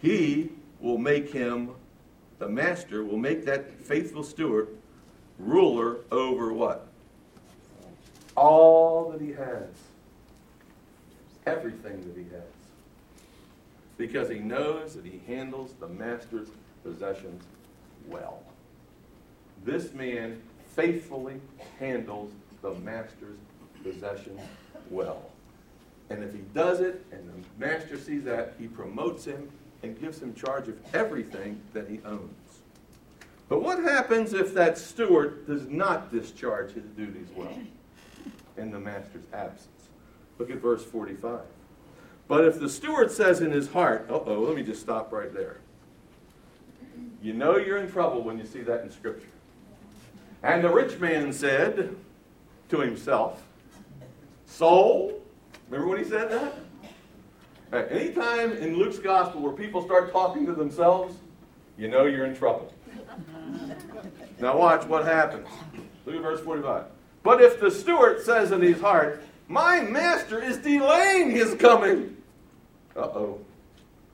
He 0.00 0.50
will 0.80 0.98
make 0.98 1.32
him, 1.32 1.72
the 2.38 2.48
master 2.48 3.04
will 3.04 3.18
make 3.18 3.44
that 3.44 3.70
faithful 3.80 4.24
steward 4.24 4.68
ruler 5.38 5.98
over 6.10 6.52
what? 6.52 6.88
All 8.36 9.10
that 9.10 9.20
he 9.20 9.32
has. 9.32 9.68
Everything 11.46 12.04
that 12.06 12.16
he 12.16 12.24
has 12.34 12.42
because 14.02 14.28
he 14.28 14.40
knows 14.40 14.94
that 14.94 15.04
he 15.04 15.20
handles 15.28 15.74
the 15.78 15.86
master's 15.86 16.48
possessions 16.82 17.44
well. 18.08 18.42
This 19.64 19.92
man 19.92 20.42
faithfully 20.74 21.40
handles 21.78 22.32
the 22.62 22.72
master's 22.74 23.38
possessions 23.84 24.40
well. 24.90 25.30
And 26.10 26.24
if 26.24 26.32
he 26.32 26.40
does 26.52 26.80
it 26.80 27.04
and 27.12 27.28
the 27.28 27.64
master 27.64 27.96
sees 27.96 28.24
that, 28.24 28.54
he 28.58 28.66
promotes 28.66 29.24
him 29.24 29.48
and 29.84 30.00
gives 30.00 30.20
him 30.20 30.34
charge 30.34 30.66
of 30.66 30.76
everything 30.94 31.60
that 31.72 31.88
he 31.88 32.00
owns. 32.04 32.60
But 33.48 33.62
what 33.62 33.78
happens 33.78 34.32
if 34.32 34.52
that 34.54 34.78
steward 34.78 35.46
does 35.46 35.68
not 35.68 36.10
discharge 36.10 36.72
his 36.72 36.84
duties 36.96 37.28
well 37.36 37.52
in 38.56 38.70
the 38.70 38.78
master's 38.78 39.24
absence? 39.32 39.88
Look 40.38 40.50
at 40.50 40.58
verse 40.58 40.84
45. 40.84 41.40
But 42.28 42.44
if 42.44 42.58
the 42.58 42.68
steward 42.68 43.10
says 43.10 43.40
in 43.40 43.50
his 43.50 43.68
heart, 43.68 44.06
uh 44.08 44.20
oh, 44.24 44.40
let 44.40 44.56
me 44.56 44.62
just 44.62 44.80
stop 44.80 45.12
right 45.12 45.32
there. 45.32 45.58
You 47.22 47.32
know 47.32 47.56
you're 47.56 47.78
in 47.78 47.90
trouble 47.90 48.22
when 48.22 48.38
you 48.38 48.46
see 48.46 48.62
that 48.62 48.82
in 48.82 48.90
Scripture. 48.90 49.28
And 50.42 50.64
the 50.64 50.70
rich 50.70 50.98
man 50.98 51.32
said 51.32 51.94
to 52.68 52.80
himself, 52.80 53.42
Soul, 54.46 55.22
remember 55.68 55.88
when 55.88 55.98
he 55.98 56.08
said 56.08 56.30
that? 56.30 56.54
Right, 57.70 57.90
anytime 57.90 58.52
in 58.52 58.76
Luke's 58.76 58.98
gospel 58.98 59.40
where 59.40 59.52
people 59.52 59.82
start 59.84 60.12
talking 60.12 60.44
to 60.46 60.52
themselves, 60.52 61.16
you 61.78 61.88
know 61.88 62.04
you're 62.04 62.26
in 62.26 62.36
trouble. 62.36 62.72
now 64.40 64.58
watch 64.58 64.84
what 64.84 65.04
happens. 65.04 65.48
Look 66.04 66.16
at 66.16 66.22
verse 66.22 66.40
45. 66.40 66.84
But 67.22 67.40
if 67.40 67.60
the 67.60 67.70
steward 67.70 68.22
says 68.22 68.50
in 68.50 68.60
his 68.60 68.80
heart, 68.80 69.22
My 69.48 69.80
master 69.80 70.42
is 70.42 70.58
delaying 70.58 71.30
his 71.30 71.54
coming, 71.54 72.16
uh 72.96 73.00
oh. 73.00 73.40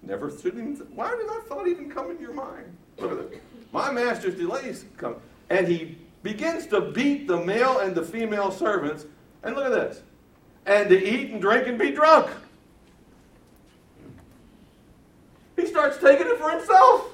Never 0.02 0.30
should 0.30 0.54
why 0.94 1.14
did 1.16 1.28
that 1.28 1.46
thought 1.48 1.66
even 1.66 1.90
come 1.90 2.10
in 2.10 2.20
your 2.20 2.32
mind? 2.32 2.64
Look 2.98 3.12
at 3.12 3.30
this. 3.30 3.40
My 3.72 3.90
master's 3.90 4.36
delays 4.36 4.84
come. 4.96 5.16
And 5.50 5.66
he 5.66 5.98
begins 6.22 6.66
to 6.68 6.80
beat 6.80 7.26
the 7.26 7.36
male 7.36 7.78
and 7.80 7.94
the 7.94 8.02
female 8.02 8.50
servants. 8.50 9.06
And 9.42 9.56
look 9.56 9.66
at 9.66 9.72
this. 9.72 10.02
And 10.66 10.88
to 10.88 10.96
eat 10.96 11.30
and 11.30 11.40
drink 11.40 11.66
and 11.66 11.78
be 11.78 11.90
drunk. 11.90 12.30
He 15.56 15.66
starts 15.66 15.98
taking 15.98 16.26
it 16.26 16.38
for 16.38 16.50
himself. 16.50 17.10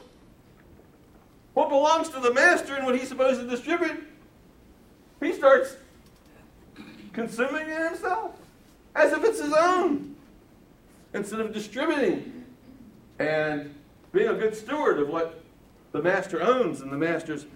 What 1.54 1.68
belongs 1.70 2.10
to 2.10 2.20
the 2.20 2.32
master 2.32 2.74
and 2.74 2.84
what 2.84 2.98
he's 2.98 3.08
supposed 3.08 3.40
to 3.40 3.46
distribute, 3.46 4.04
he 5.20 5.32
starts 5.32 5.76
consuming 7.14 7.68
it 7.68 7.90
himself 7.90 8.32
as 8.94 9.12
if 9.12 9.24
it's 9.24 9.40
his 9.40 9.52
own 9.52 10.14
instead 11.14 11.40
of 11.40 11.52
distributing 11.52 12.44
and 13.18 13.74
being 14.12 14.28
a 14.28 14.34
good 14.34 14.54
steward 14.54 14.98
of 14.98 15.08
what 15.08 15.40
the 15.92 16.02
master 16.02 16.42
owns 16.42 16.80
and 16.80 16.92
the 16.92 16.96
master's 16.96 17.46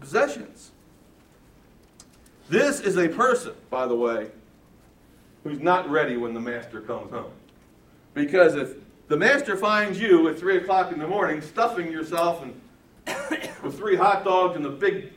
possessions. 0.00 0.70
This 2.48 2.80
is 2.80 2.96
a 2.96 3.08
person, 3.08 3.54
by 3.70 3.86
the 3.86 3.94
way, 3.94 4.28
who's 5.42 5.60
not 5.60 5.90
ready 5.90 6.16
when 6.16 6.34
the 6.34 6.40
master 6.40 6.80
comes 6.80 7.10
home. 7.10 7.32
Because 8.12 8.54
if 8.54 8.76
the 9.08 9.16
master 9.16 9.56
finds 9.56 10.00
you 10.00 10.28
at 10.28 10.38
3 10.38 10.58
o'clock 10.58 10.92
in 10.92 10.98
the 10.98 11.06
morning 11.06 11.40
stuffing 11.40 11.90
yourself 11.90 12.42
and 12.42 12.60
with 13.62 13.76
three 13.76 13.96
hot 13.96 14.24
dogs 14.24 14.56
and 14.56 14.64
a 14.64 14.70
big, 14.70 15.12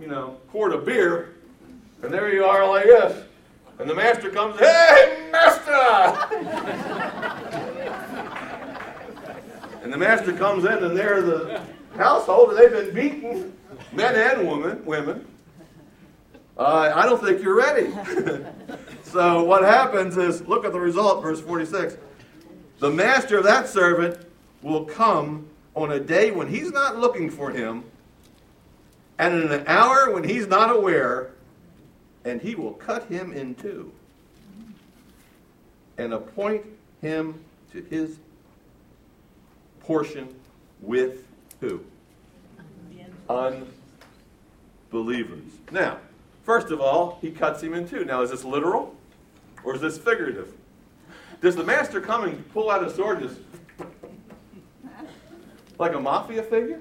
you 0.00 0.06
know, 0.06 0.36
quart 0.50 0.72
of 0.72 0.84
beer, 0.84 1.34
and 2.02 2.12
there 2.12 2.32
you 2.32 2.44
are 2.44 2.68
like 2.68 2.84
this, 2.84 3.24
and 3.78 3.88
the 3.88 3.94
master 3.94 4.30
comes, 4.30 4.58
hey, 4.58 5.28
master! 5.30 5.72
and 9.82 9.92
the 9.92 9.98
master 9.98 10.32
comes 10.32 10.64
in, 10.64 10.84
and 10.84 10.96
they're 10.96 11.22
the 11.22 11.60
household, 11.96 12.50
and 12.50 12.58
they've 12.58 12.70
been 12.70 12.94
beaten, 12.94 13.56
men 13.92 14.14
and 14.14 14.48
women, 14.48 14.84
women, 14.84 15.26
uh, 16.58 16.92
I 16.94 17.06
don't 17.06 17.22
think 17.22 17.42
you're 17.42 17.56
ready. 17.56 17.90
so 19.04 19.42
what 19.42 19.62
happens 19.62 20.16
is, 20.16 20.46
look 20.46 20.64
at 20.64 20.72
the 20.72 20.80
result, 20.80 21.22
verse 21.22 21.40
46. 21.40 21.96
The 22.78 22.90
master 22.90 23.38
of 23.38 23.44
that 23.44 23.68
servant 23.68 24.18
will 24.60 24.84
come 24.84 25.48
on 25.74 25.92
a 25.92 26.00
day 26.00 26.30
when 26.30 26.48
he's 26.48 26.70
not 26.70 26.98
looking 26.98 27.30
for 27.30 27.50
him, 27.50 27.84
and 29.18 29.42
in 29.42 29.52
an 29.52 29.64
hour 29.66 30.12
when 30.12 30.24
he's 30.24 30.46
not 30.46 30.74
aware, 30.74 31.30
and 32.24 32.40
he 32.40 32.54
will 32.54 32.72
cut 32.72 33.04
him 33.06 33.32
in 33.32 33.54
two 33.54 33.92
and 35.98 36.12
appoint 36.12 36.64
him 37.00 37.42
to 37.72 37.82
his 37.82 38.18
portion 39.80 40.34
with 40.80 41.26
who? 41.60 41.80
Unbelievers. 44.90 45.42
Now, 45.70 45.98
first 46.44 46.70
of 46.70 46.80
all, 46.80 47.18
he 47.20 47.30
cuts 47.30 47.62
him 47.62 47.74
in 47.74 47.88
two. 47.88 48.04
Now, 48.04 48.22
is 48.22 48.30
this 48.30 48.44
literal 48.44 48.94
or 49.64 49.74
is 49.74 49.80
this 49.80 49.98
figurative? 49.98 50.52
Does 51.40 51.56
the 51.56 51.64
master 51.64 52.00
come 52.00 52.24
and 52.24 52.48
pull 52.52 52.70
out 52.70 52.84
a 52.84 52.90
sword 52.90 53.20
just 53.20 53.38
like 55.78 55.94
a 55.94 56.00
mafia 56.00 56.42
figure? 56.42 56.80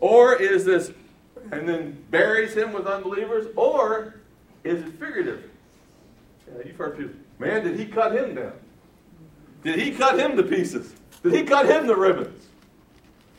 Or 0.00 0.34
is 0.34 0.64
this 0.64 0.92
and 1.50 1.68
then 1.68 2.04
buries 2.10 2.54
him 2.54 2.72
with 2.72 2.86
unbelievers? 2.86 3.46
Or 3.56 4.14
is 4.64 4.80
it 4.80 4.92
figurative? 4.98 5.50
Yeah, 6.46 6.62
you've 6.66 6.76
heard 6.76 6.98
people, 6.98 7.14
man, 7.38 7.64
did 7.64 7.78
he 7.78 7.86
cut 7.86 8.14
him 8.14 8.34
down? 8.34 8.52
Did 9.62 9.78
he 9.78 9.92
cut 9.92 10.18
him 10.18 10.36
to 10.36 10.42
pieces? 10.42 10.94
Did 11.22 11.32
he 11.32 11.42
cut 11.42 11.66
him 11.66 11.86
to 11.86 11.94
ribbons? 11.94 12.44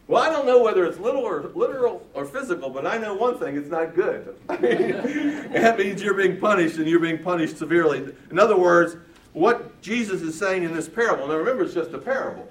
Well, 0.08 0.22
I 0.22 0.30
don't 0.30 0.46
know 0.46 0.62
whether 0.62 0.86
it's 0.86 1.00
little 1.00 1.22
or 1.22 1.52
literal 1.56 2.06
or 2.14 2.26
physical, 2.26 2.70
but 2.70 2.86
I 2.86 2.98
know 2.98 3.16
one 3.16 3.40
thing: 3.40 3.58
it's 3.58 3.70
not 3.70 3.96
good. 3.96 4.36
that 4.48 5.76
means 5.78 6.02
you're 6.02 6.14
being 6.14 6.40
punished, 6.40 6.78
and 6.78 6.88
you're 6.88 7.00
being 7.00 7.18
punished 7.18 7.58
severely. 7.58 8.14
In 8.30 8.38
other 8.38 8.58
words, 8.58 8.98
what 9.34 9.82
Jesus 9.82 10.22
is 10.22 10.38
saying 10.38 10.64
in 10.64 10.74
this 10.74 10.88
parable. 10.88 11.28
Now, 11.28 11.36
remember, 11.36 11.64
it's 11.64 11.74
just 11.74 11.92
a 11.94 11.98
parable. 11.98 12.48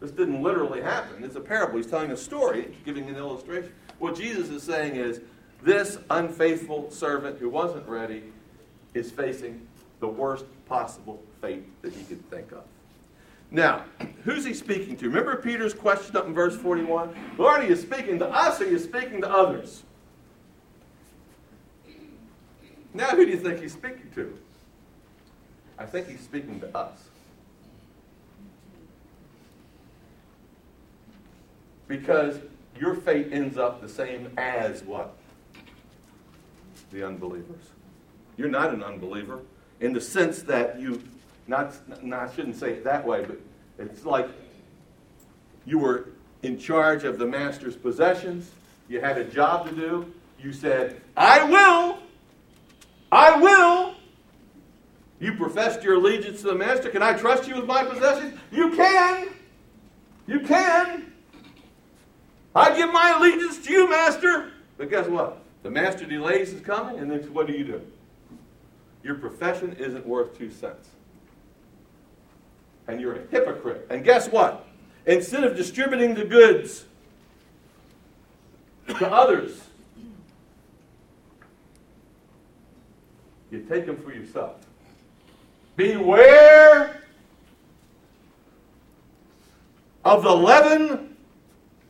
This 0.00 0.10
didn't 0.10 0.42
literally 0.42 0.82
happen. 0.82 1.24
It's 1.24 1.36
a 1.36 1.40
parable. 1.40 1.76
He's 1.76 1.86
telling 1.86 2.10
a 2.10 2.16
story, 2.16 2.76
giving 2.84 3.08
an 3.08 3.16
illustration. 3.16 3.72
What 3.98 4.16
Jesus 4.16 4.50
is 4.50 4.62
saying 4.62 4.96
is, 4.96 5.20
this 5.62 5.98
unfaithful 6.10 6.90
servant 6.90 7.38
who 7.38 7.48
wasn't 7.48 7.86
ready 7.88 8.24
is 8.94 9.10
facing 9.10 9.66
the 10.00 10.08
worst 10.08 10.44
possible 10.68 11.22
fate 11.40 11.64
that 11.82 11.92
he 11.92 12.02
could 12.04 12.28
think 12.30 12.50
of. 12.52 12.64
Now, 13.50 13.84
who's 14.24 14.44
he 14.44 14.54
speaking 14.54 14.96
to? 14.96 15.08
Remember 15.08 15.36
Peter's 15.36 15.74
question 15.74 16.16
up 16.16 16.26
in 16.26 16.34
verse 16.34 16.56
41? 16.56 17.14
Lord, 17.38 17.62
are 17.62 17.66
you 17.66 17.76
speaking 17.76 18.18
to 18.18 18.26
us 18.26 18.60
or 18.60 18.64
are 18.64 18.68
you 18.68 18.78
speaking 18.78 19.20
to 19.20 19.30
others? 19.30 19.82
Now, 22.94 23.08
who 23.08 23.24
do 23.24 23.30
you 23.30 23.38
think 23.38 23.60
he's 23.60 23.72
speaking 23.72 24.10
to? 24.14 24.38
I 25.78 25.86
think 25.86 26.08
he's 26.08 26.20
speaking 26.20 26.60
to 26.60 26.76
us. 26.76 26.98
Because 31.88 32.38
your 32.78 32.94
fate 32.94 33.28
ends 33.32 33.58
up 33.58 33.80
the 33.80 33.88
same 33.88 34.32
as 34.38 34.82
what? 34.82 35.14
The 36.92 37.06
unbelievers. 37.06 37.64
You're 38.36 38.50
not 38.50 38.72
an 38.72 38.82
unbeliever 38.82 39.40
in 39.80 39.92
the 39.92 40.00
sense 40.00 40.42
that 40.42 40.78
you 40.78 41.02
not, 41.46 41.74
not, 42.02 42.30
I 42.30 42.34
shouldn't 42.34 42.56
say 42.56 42.72
it 42.72 42.84
that 42.84 43.04
way, 43.04 43.24
but 43.24 43.38
it's 43.78 44.04
like 44.04 44.28
you 45.64 45.78
were 45.78 46.10
in 46.42 46.58
charge 46.58 47.04
of 47.04 47.18
the 47.18 47.26
master's 47.26 47.76
possessions. 47.76 48.50
You 48.88 49.00
had 49.00 49.18
a 49.18 49.24
job 49.24 49.68
to 49.68 49.74
do. 49.74 50.12
You 50.38 50.52
said, 50.52 51.00
I 51.16 51.42
will. 51.44 51.98
I 53.10 53.36
will. 53.40 53.94
You 55.18 55.34
professed 55.34 55.82
your 55.82 55.94
allegiance 55.94 56.40
to 56.42 56.48
the 56.48 56.54
master. 56.54 56.90
Can 56.90 57.02
I 57.02 57.14
trust 57.14 57.48
you 57.48 57.56
with 57.56 57.66
my 57.66 57.84
possessions? 57.84 58.38
You 58.50 58.70
can. 58.70 59.28
You 60.26 60.40
can. 60.40 61.12
I 62.54 62.76
give 62.76 62.92
my 62.92 63.14
allegiance 63.16 63.64
to 63.66 63.72
you, 63.72 63.88
master. 63.88 64.52
But 64.76 64.90
guess 64.90 65.06
what? 65.08 65.41
The 65.62 65.70
master 65.70 66.06
delays 66.06 66.50
his 66.50 66.60
coming, 66.60 66.98
and 66.98 67.10
then 67.10 67.20
what 67.32 67.46
do 67.46 67.52
you 67.52 67.64
do? 67.64 67.82
Your 69.02 69.14
profession 69.16 69.76
isn't 69.78 70.06
worth 70.06 70.36
two 70.36 70.50
cents 70.50 70.88
and 72.86 73.00
you're 73.00 73.16
a 73.16 73.26
hypocrite. 73.30 73.86
And 73.90 74.04
guess 74.04 74.28
what? 74.28 74.66
Instead 75.06 75.44
of 75.44 75.56
distributing 75.56 76.14
the 76.14 76.24
goods 76.24 76.84
to 78.98 79.10
others, 79.10 79.60
you 83.50 83.60
take 83.68 83.86
them 83.86 83.96
for 83.96 84.12
yourself. 84.12 84.56
Beware 85.76 87.02
of 90.04 90.22
the 90.22 90.34
leaven 90.34 91.16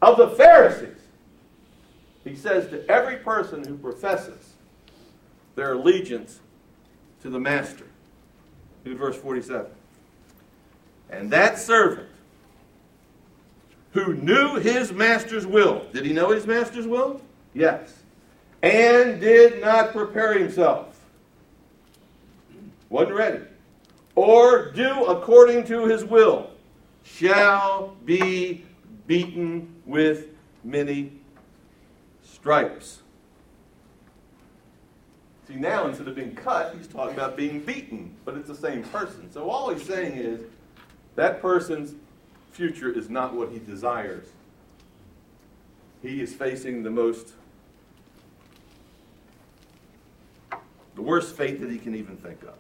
of 0.00 0.16
the 0.16 0.28
Pharisees. 0.30 1.01
He 2.24 2.36
says 2.36 2.68
to 2.70 2.88
every 2.90 3.16
person 3.16 3.64
who 3.64 3.76
professes 3.76 4.54
their 5.54 5.72
allegiance 5.72 6.40
to 7.22 7.30
the 7.30 7.40
master. 7.40 7.86
In 8.84 8.96
verse 8.96 9.16
47. 9.16 9.66
And 11.10 11.30
that 11.30 11.58
servant 11.58 12.08
who 13.92 14.14
knew 14.14 14.56
his 14.56 14.92
master's 14.92 15.46
will, 15.46 15.86
did 15.92 16.04
he 16.04 16.12
know 16.12 16.30
his 16.30 16.46
master's 16.46 16.86
will? 16.86 17.20
Yes. 17.54 18.02
And 18.62 19.20
did 19.20 19.60
not 19.60 19.92
prepare 19.92 20.38
himself, 20.38 20.98
wasn't 22.88 23.16
ready, 23.16 23.40
or 24.14 24.70
do 24.70 25.04
according 25.04 25.64
to 25.64 25.86
his 25.86 26.04
will, 26.04 26.50
shall 27.04 27.96
be 28.04 28.64
beaten 29.06 29.74
with 29.84 30.28
many 30.64 31.12
stripes. 32.42 33.02
See, 35.46 35.54
now 35.54 35.86
instead 35.86 36.08
of 36.08 36.16
being 36.16 36.34
cut, 36.34 36.74
he's 36.76 36.88
talking 36.88 37.14
about 37.14 37.36
being 37.36 37.60
beaten, 37.60 38.16
but 38.24 38.36
it's 38.36 38.48
the 38.48 38.56
same 38.56 38.82
person. 38.82 39.30
So 39.30 39.48
all 39.48 39.72
he's 39.72 39.86
saying 39.86 40.16
is, 40.16 40.40
that 41.14 41.40
person's 41.40 41.94
future 42.50 42.90
is 42.90 43.08
not 43.08 43.32
what 43.32 43.52
he 43.52 43.60
desires. 43.60 44.26
He 46.02 46.20
is 46.20 46.34
facing 46.34 46.82
the 46.82 46.90
most, 46.90 47.34
the 50.96 51.02
worst 51.02 51.36
fate 51.36 51.60
that 51.60 51.70
he 51.70 51.78
can 51.78 51.94
even 51.94 52.16
think 52.16 52.42
of. 52.42 52.54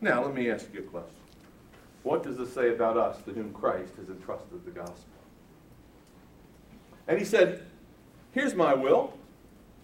Now, 0.00 0.24
let 0.24 0.34
me 0.34 0.50
ask 0.50 0.66
you 0.74 0.80
a 0.80 0.82
question. 0.82 1.14
What 2.02 2.24
does 2.24 2.38
this 2.38 2.52
say 2.52 2.70
about 2.70 2.96
us 2.96 3.22
to 3.22 3.32
whom 3.32 3.52
Christ 3.52 3.92
has 3.98 4.08
entrusted 4.08 4.64
the 4.64 4.72
gospel? 4.72 4.96
And 7.06 7.20
he 7.20 7.24
said, 7.24 7.66
Here's 8.32 8.54
my 8.54 8.74
will. 8.74 9.14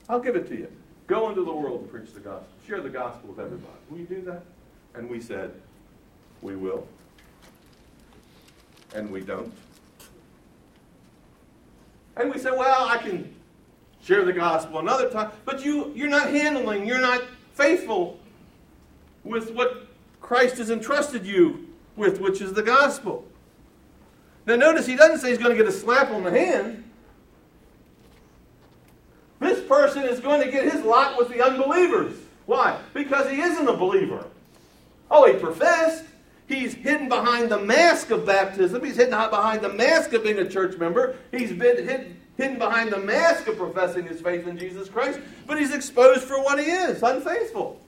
I'll 0.08 0.20
give 0.20 0.36
it 0.36 0.48
to 0.48 0.56
you. 0.56 0.70
Go 1.06 1.28
into 1.28 1.44
the 1.44 1.52
world 1.52 1.82
and 1.82 1.90
preach 1.90 2.12
the 2.12 2.20
gospel. 2.20 2.48
Share 2.66 2.80
the 2.80 2.90
gospel 2.90 3.30
with 3.30 3.38
everybody. 3.38 3.72
Will 3.90 3.98
you 3.98 4.06
do 4.06 4.22
that? 4.22 4.42
And 4.94 5.08
we 5.08 5.20
said, 5.20 5.52
We 6.42 6.56
will 6.56 6.86
and 8.94 9.10
we 9.10 9.20
don't. 9.20 9.52
And 12.16 12.32
we 12.32 12.38
said, 12.38 12.52
well, 12.52 12.88
I 12.88 12.98
can 12.98 13.34
share 14.02 14.24
the 14.24 14.32
gospel 14.32 14.78
another 14.78 15.10
time, 15.10 15.30
but 15.44 15.64
you, 15.64 15.92
you're 15.94 16.08
not 16.08 16.30
handling, 16.30 16.86
you're 16.86 17.00
not 17.00 17.22
faithful 17.52 18.18
with 19.24 19.52
what 19.52 19.86
Christ 20.20 20.58
has 20.58 20.70
entrusted 20.70 21.24
you 21.24 21.68
with, 21.96 22.20
which 22.20 22.40
is 22.40 22.52
the 22.52 22.62
gospel. 22.62 23.24
Now, 24.46 24.56
notice 24.56 24.86
he 24.86 24.96
doesn't 24.96 25.18
say 25.18 25.28
he's 25.28 25.38
going 25.38 25.50
to 25.50 25.56
get 25.56 25.66
a 25.66 25.72
slap 25.72 26.10
on 26.10 26.24
the 26.24 26.30
hand. 26.30 26.84
This 29.40 29.60
person 29.98 30.14
is 30.14 30.20
going 30.20 30.42
to 30.42 30.50
get 30.50 30.70
his 30.70 30.82
lot 30.84 31.18
with 31.18 31.28
the 31.28 31.44
unbelievers. 31.44 32.16
Why? 32.46 32.80
Because 32.94 33.30
he 33.30 33.40
isn't 33.40 33.68
a 33.68 33.76
believer. 33.76 34.24
Oh, 35.10 35.30
he 35.30 35.38
professed. 35.38 36.04
He's 36.46 36.74
hidden 36.74 37.08
behind 37.08 37.50
the 37.50 37.58
mask 37.58 38.10
of 38.10 38.24
baptism. 38.24 38.82
He's 38.84 38.96
hidden 38.96 39.10
behind 39.10 39.62
the 39.62 39.68
mask 39.68 40.12
of 40.14 40.22
being 40.22 40.38
a 40.38 40.48
church 40.48 40.78
member. 40.78 41.16
He's 41.30 41.52
been 41.52 41.76
hidden, 41.76 42.20
hidden 42.36 42.58
behind 42.58 42.90
the 42.90 42.98
mask 42.98 43.46
of 43.48 43.58
professing 43.58 44.06
his 44.06 44.20
faith 44.20 44.46
in 44.46 44.58
Jesus 44.58 44.88
Christ. 44.88 45.20
But 45.46 45.58
he's 45.58 45.74
exposed 45.74 46.22
for 46.22 46.42
what 46.42 46.58
he 46.58 46.66
is 46.66 47.02
unfaithful. 47.02 47.80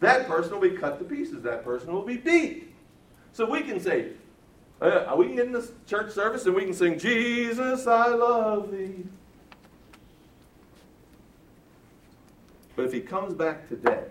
That 0.00 0.26
person 0.26 0.52
will 0.52 0.68
be 0.68 0.76
cut 0.76 0.98
to 0.98 1.04
pieces. 1.04 1.42
That 1.42 1.64
person 1.64 1.92
will 1.92 2.02
be 2.02 2.16
beat. 2.16 2.74
So 3.32 3.48
we 3.48 3.62
can 3.62 3.78
say, 3.78 4.08
uh, 4.80 5.14
we 5.16 5.26
can 5.26 5.36
get 5.36 5.46
in 5.46 5.52
this 5.52 5.70
church 5.86 6.12
service 6.12 6.44
and 6.46 6.54
we 6.54 6.64
can 6.64 6.74
sing, 6.74 6.98
Jesus, 6.98 7.86
I 7.86 8.08
love 8.08 8.72
thee. 8.72 9.04
But 12.76 12.84
if 12.84 12.92
he 12.92 13.00
comes 13.00 13.32
back 13.32 13.68
today, 13.68 14.04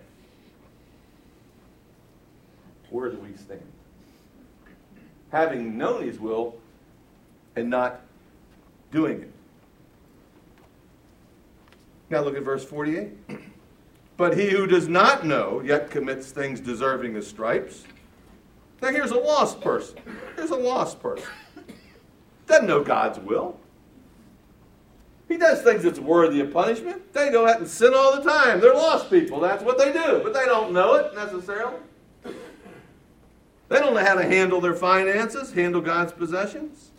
where 2.89 3.09
do 3.09 3.17
we 3.17 3.37
stand? 3.37 3.61
Having 5.31 5.77
known 5.77 6.03
His 6.03 6.19
will 6.19 6.55
and 7.55 7.69
not 7.69 8.01
doing 8.91 9.21
it. 9.21 9.31
Now 12.09 12.21
look 12.21 12.35
at 12.35 12.43
verse 12.43 12.65
48. 12.65 13.11
But 14.17 14.37
he 14.37 14.49
who 14.49 14.65
does 14.65 14.87
not 14.87 15.25
know 15.25 15.61
yet 15.61 15.91
commits 15.91 16.31
things 16.31 16.61
deserving 16.61 17.17
of 17.17 17.25
stripes. 17.25 17.83
Now 18.81 18.89
here's 18.91 19.11
a 19.11 19.19
lost 19.19 19.59
person. 19.61 19.97
Here's 20.35 20.51
a 20.51 20.55
lost 20.55 21.01
person. 21.01 21.27
Doesn't 22.47 22.67
know 22.67 22.83
God's 22.83 23.19
will. 23.19 23.59
He 25.27 25.37
does 25.37 25.61
things 25.61 25.83
that's 25.83 25.99
worthy 25.99 26.39
of 26.41 26.53
punishment. 26.53 27.13
They 27.13 27.31
go 27.31 27.47
out 27.47 27.59
and 27.59 27.67
sin 27.67 27.93
all 27.95 28.15
the 28.15 28.29
time. 28.29 28.59
They're 28.61 28.73
lost 28.73 29.09
people. 29.09 29.39
That's 29.39 29.63
what 29.63 29.77
they 29.77 29.91
do. 29.91 30.21
But 30.23 30.33
they 30.33 30.45
don't 30.45 30.71
know 30.71 30.93
it 30.95 31.15
necessarily. 31.15 31.77
They 32.23 33.79
don't 33.79 33.95
know 33.95 34.05
how 34.05 34.15
to 34.15 34.23
handle 34.23 34.61
their 34.61 34.75
finances, 34.75 35.51
handle 35.51 35.81
God's 35.81 36.11
possessions. 36.11 36.91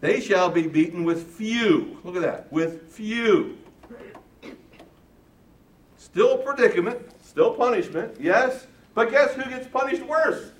They 0.00 0.20
shall 0.20 0.50
be 0.50 0.66
beaten 0.66 1.04
with 1.04 1.26
few. 1.26 1.98
Look 2.04 2.16
at 2.16 2.22
that. 2.22 2.52
With 2.52 2.90
few. 2.90 3.58
Still 5.98 6.38
predicament, 6.38 6.98
still 7.22 7.52
punishment, 7.52 8.16
yes. 8.18 8.66
But 8.94 9.10
guess 9.10 9.34
who 9.34 9.44
gets 9.50 9.66
punished 9.66 10.02
worse? 10.02 10.50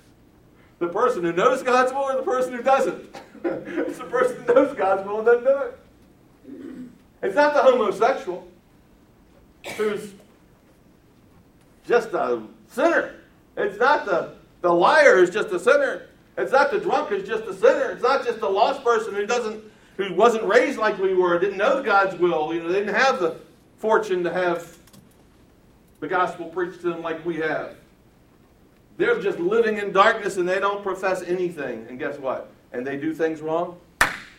The 0.77 0.87
person 0.87 1.23
who 1.23 1.33
knows 1.33 1.63
God's 1.63 1.91
will 1.91 2.01
or 2.01 2.17
the 2.17 2.21
person 2.21 2.53
who 2.53 2.61
doesn't? 2.61 3.15
it's 3.43 3.97
the 3.97 4.03
person 4.03 4.43
who 4.43 4.53
knows 4.53 4.77
God's 4.77 5.07
will 5.07 5.17
and 5.17 5.25
doesn't 5.25 5.43
do 5.43 5.57
it. 5.57 5.79
It's 7.21 7.35
not 7.35 7.53
the 7.53 7.61
homosexual 7.61 8.47
who's 9.75 10.13
just 11.85 12.09
a 12.13 12.41
sinner. 12.67 13.15
It's 13.55 13.79
not 13.79 14.05
the, 14.05 14.35
the 14.61 14.71
liar 14.71 15.15
who's 15.15 15.29
just 15.29 15.49
a 15.49 15.59
sinner. 15.59 16.07
It's 16.37 16.51
not 16.51 16.69
the 16.69 16.79
drunk 16.79 17.09
who's 17.09 17.27
just 17.27 17.45
a 17.45 17.53
sinner. 17.53 17.91
It's 17.91 18.03
not 18.03 18.23
just 18.23 18.39
the 18.39 18.49
lost 18.49 18.83
person 18.83 19.15
who 19.15 19.25
doesn't 19.25 19.63
who 19.97 20.13
wasn't 20.13 20.43
raised 20.43 20.77
like 20.77 20.99
we 20.99 21.15
were, 21.15 21.39
didn't 21.39 21.57
know 21.57 21.81
God's 21.81 22.15
will. 22.19 22.53
You 22.53 22.61
know, 22.61 22.71
they 22.71 22.79
didn't 22.79 22.93
have 22.93 23.19
the 23.19 23.37
fortune 23.77 24.23
to 24.25 24.31
have 24.31 24.77
the 25.99 26.07
gospel 26.07 26.45
preached 26.45 26.81
to 26.81 26.91
them 26.91 27.01
like 27.01 27.25
we 27.25 27.37
have. 27.37 27.75
They're 28.97 29.19
just 29.19 29.39
living 29.39 29.77
in 29.77 29.91
darkness 29.91 30.37
and 30.37 30.47
they 30.47 30.59
don't 30.59 30.83
profess 30.83 31.23
anything. 31.23 31.87
And 31.89 31.97
guess 31.97 32.19
what? 32.19 32.51
And 32.73 32.85
they 32.85 32.97
do 32.97 33.11
things 33.11 33.41
wrong, 33.41 33.79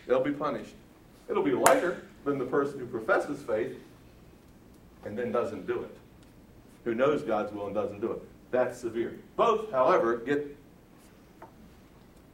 they'll 0.07 0.23
be 0.23 0.31
punished. 0.31 0.75
It'll 1.29 1.43
be 1.43 1.51
lighter 1.51 2.03
than 2.29 2.39
the 2.39 2.45
person 2.45 2.79
who 2.79 2.85
professes 2.85 3.41
faith 3.41 3.77
and 5.05 5.17
then 5.17 5.31
doesn't 5.31 5.67
do 5.67 5.83
it, 5.83 5.97
who 6.83 6.95
knows 6.95 7.21
God's 7.21 7.53
will 7.53 7.65
and 7.67 7.75
doesn't 7.75 8.01
do 8.01 8.11
it. 8.11 8.21
That's 8.51 8.79
severe. 8.79 9.19
Both, 9.35 9.71
however, 9.71 10.17
get 10.17 10.55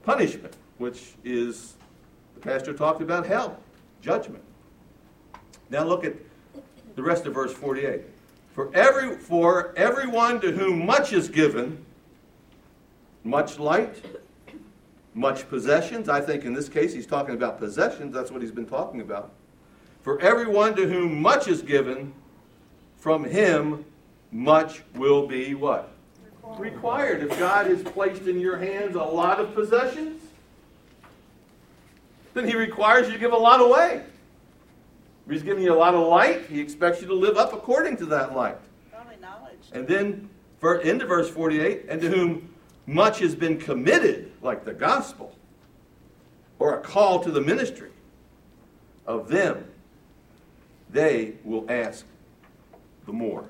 punishment, 0.03 0.55
which 0.77 1.13
is, 1.23 1.73
the 2.35 2.41
pastor 2.41 2.73
talked 2.73 3.01
about 3.01 3.25
hell, 3.25 3.59
judgment. 4.01 4.43
Now 5.69 5.83
look 5.83 6.05
at 6.05 6.13
the 6.95 7.03
rest 7.03 7.25
of 7.25 7.33
verse 7.33 7.53
48. 7.53 8.01
For 8.53 8.73
every 8.73 9.17
for 9.17 9.73
everyone 9.75 10.39
to 10.41 10.51
whom 10.51 10.85
much 10.85 11.11
is 11.11 11.27
given, 11.27 11.83
much 13.25 13.59
light, 13.59 14.01
much 15.13 15.49
possessions. 15.49 16.07
I 16.07 16.21
think 16.21 16.45
in 16.45 16.53
this 16.53 16.69
case 16.69 16.93
he's 16.93 17.07
talking 17.07 17.35
about 17.35 17.59
possessions. 17.59 18.13
That's 18.13 18.31
what 18.31 18.41
he's 18.41 18.51
been 18.51 18.65
talking 18.65 19.01
about. 19.01 19.31
For 20.05 20.21
everyone 20.21 20.75
to 20.75 20.87
whom 20.87 21.19
much 21.19 21.47
is 21.47 21.63
given, 21.63 22.13
from 22.95 23.23
him 23.23 23.83
much 24.31 24.83
will 24.93 25.25
be 25.25 25.55
what? 25.55 25.89
Required. 26.59 27.23
If 27.23 27.39
God 27.39 27.65
has 27.65 27.81
placed 27.81 28.27
in 28.27 28.39
your 28.39 28.55
hands 28.55 28.95
a 28.95 29.01
lot 29.01 29.39
of 29.39 29.55
possessions, 29.55 30.21
then 32.35 32.47
he 32.47 32.55
requires 32.55 33.07
you 33.07 33.13
to 33.13 33.19
give 33.19 33.33
a 33.33 33.35
lot 33.35 33.59
away. 33.59 34.03
If 35.25 35.31
he's 35.31 35.41
giving 35.41 35.63
you 35.63 35.73
a 35.73 35.75
lot 35.75 35.95
of 35.95 36.07
light, 36.07 36.45
he 36.45 36.61
expects 36.61 37.01
you 37.01 37.07
to 37.07 37.15
live 37.15 37.37
up 37.37 37.51
according 37.51 37.97
to 37.97 38.05
that 38.05 38.35
light. 38.35 38.59
Knowledge. 39.19 39.57
And 39.73 39.87
then 39.87 40.29
for, 40.59 40.81
into 40.81 41.07
verse 41.07 41.31
48, 41.31 41.85
and 41.89 41.99
to 42.01 42.11
whom 42.11 42.53
much 42.85 43.17
has 43.21 43.33
been 43.33 43.57
committed, 43.57 44.31
like 44.43 44.65
the 44.65 44.73
gospel, 44.73 45.35
or 46.59 46.77
a 46.77 46.79
call 46.79 47.21
to 47.21 47.31
the 47.31 47.41
ministry, 47.41 47.89
of 49.07 49.29
them 49.29 49.65
they 50.89 51.33
will 51.43 51.65
ask 51.69 52.05
the 53.05 53.13
more. 53.13 53.45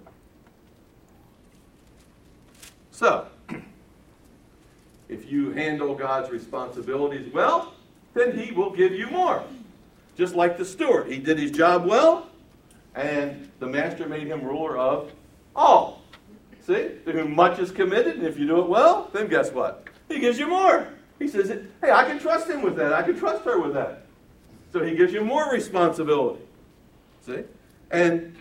So, 2.92 3.28
if 5.10 5.32
you 5.32 5.52
handle 5.52 5.96
God's 5.96 6.32
responsibilities 6.32 7.32
well, 7.34 7.74
then 8.14 8.38
He 8.38 8.52
will 8.52 8.72
give 8.72 8.94
you 8.94 9.08
more. 9.08 9.44
Just 10.18 10.34
like 10.34 10.58
the 10.58 10.66
steward. 10.66 11.12
He 11.12 11.18
did 11.18 11.38
his 11.38 11.52
job 11.52 11.86
well, 11.86 12.28
and 12.96 13.52
the 13.60 13.68
master 13.68 14.08
made 14.08 14.28
him 14.28 14.44
ruler 14.44 14.78
of 14.78 15.12
all. 15.56 16.02
See? 16.66 16.90
To 17.06 17.12
whom 17.12 17.36
much 17.36 17.60
is 17.60 17.70
committed, 17.70 18.16
and 18.16 18.26
if 18.26 18.40
you 18.40 18.48
do 18.48 18.62
it 18.62 18.70
well, 18.70 19.10
then 19.14 19.28
guess 19.28 19.52
what? 19.52 19.88
He 20.08 20.20
gives 20.20 20.40
you 20.40 20.48
more. 20.48 20.88
He 21.20 21.28
says, 21.28 21.50
hey, 21.50 21.92
I 21.92 22.06
can 22.06 22.20
trust 22.20 22.50
him 22.50 22.62
with 22.62 22.76
that. 22.78 22.94
I 22.94 23.04
can 23.04 23.18
trust 23.18 23.44
her 23.44 23.60
with 23.60 23.74
that. 23.74 24.06
So 24.72 24.84
he 24.84 24.96
gives 24.96 25.14
you 25.14 25.24
more 25.24 25.52
responsibility. 25.52 26.42
See? 27.26 27.44
And 27.92 28.36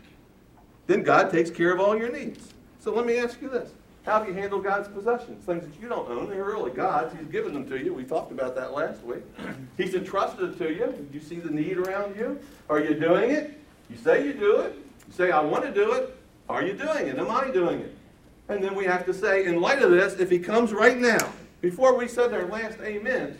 then 0.87 1.03
God 1.03 1.31
takes 1.31 1.51
care 1.51 1.73
of 1.73 1.81
all 1.81 1.97
your 1.97 2.13
needs. 2.13 2.53
So 2.81 2.95
let 2.95 3.07
me 3.07 3.19
ask 3.19 3.41
you 3.41 3.49
this. 3.49 3.71
How 4.05 4.23
do 4.23 4.31
you 4.31 4.35
handle 4.37 4.61
God's 4.61 4.89
possessions? 4.89 5.45
Things 5.47 5.65
that 5.65 5.81
you 5.81 5.89
don't 5.89 6.07
own, 6.11 6.29
they're 6.29 6.45
really 6.45 6.71
God's. 6.71 7.19
He's 7.19 7.27
given 7.29 7.55
them 7.55 7.67
to 7.71 7.83
you. 7.83 7.95
We 7.95 8.05
talked 8.05 8.33
about 8.33 8.55
that 8.57 8.75
last 8.75 9.03
week. 9.03 9.23
He's 9.79 9.95
entrusted 9.95 10.51
it 10.51 10.59
to 10.59 10.71
you. 10.71 10.87
Do 10.87 11.09
you 11.11 11.21
see 11.21 11.37
the 11.37 11.51
need 11.51 11.79
around 11.79 12.15
you? 12.17 12.39
Are 12.69 12.81
you 12.81 12.95
doing 12.95 13.31
it? 13.31 13.59
You 13.89 13.97
say 13.97 14.27
you 14.27 14.35
do 14.35 14.61
it. 14.61 14.75
You 15.07 15.15
say, 15.15 15.31
I 15.31 15.41
want 15.41 15.65
to 15.65 15.73
do 15.73 15.93
it. 15.93 16.15
Are 16.51 16.63
you 16.63 16.75
doing 16.75 17.09
it? 17.09 17.19
Am 17.19 17.31
I 17.31 17.51
doing 17.51 17.81
it? 17.81 17.97
And 18.51 18.63
then 18.63 18.75
we 18.75 18.85
have 18.85 19.07
to 19.07 19.15
say, 19.15 19.47
in 19.47 19.63
light 19.63 19.81
of 19.81 19.91
this, 19.91 20.21
if 20.21 20.29
he 20.29 20.39
comes 20.39 20.75
right 20.75 20.99
now, 20.99 21.33
before 21.63 21.97
we 21.97 22.07
said 22.07 22.35
our 22.35 22.45
last 22.47 22.79
amen, 22.83 23.39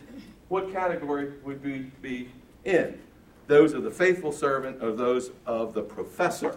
what 0.49 0.73
category 0.73 1.33
would 1.45 1.63
we 1.63 1.91
be 2.01 2.31
in? 2.65 2.99
Those 3.47 3.73
of 3.73 3.83
the 3.83 3.91
faithful 3.91 4.33
servant 4.33 4.83
or 4.83 4.93
those 4.93 5.31
of 5.47 5.75
the 5.75 5.83
professor 5.83 6.57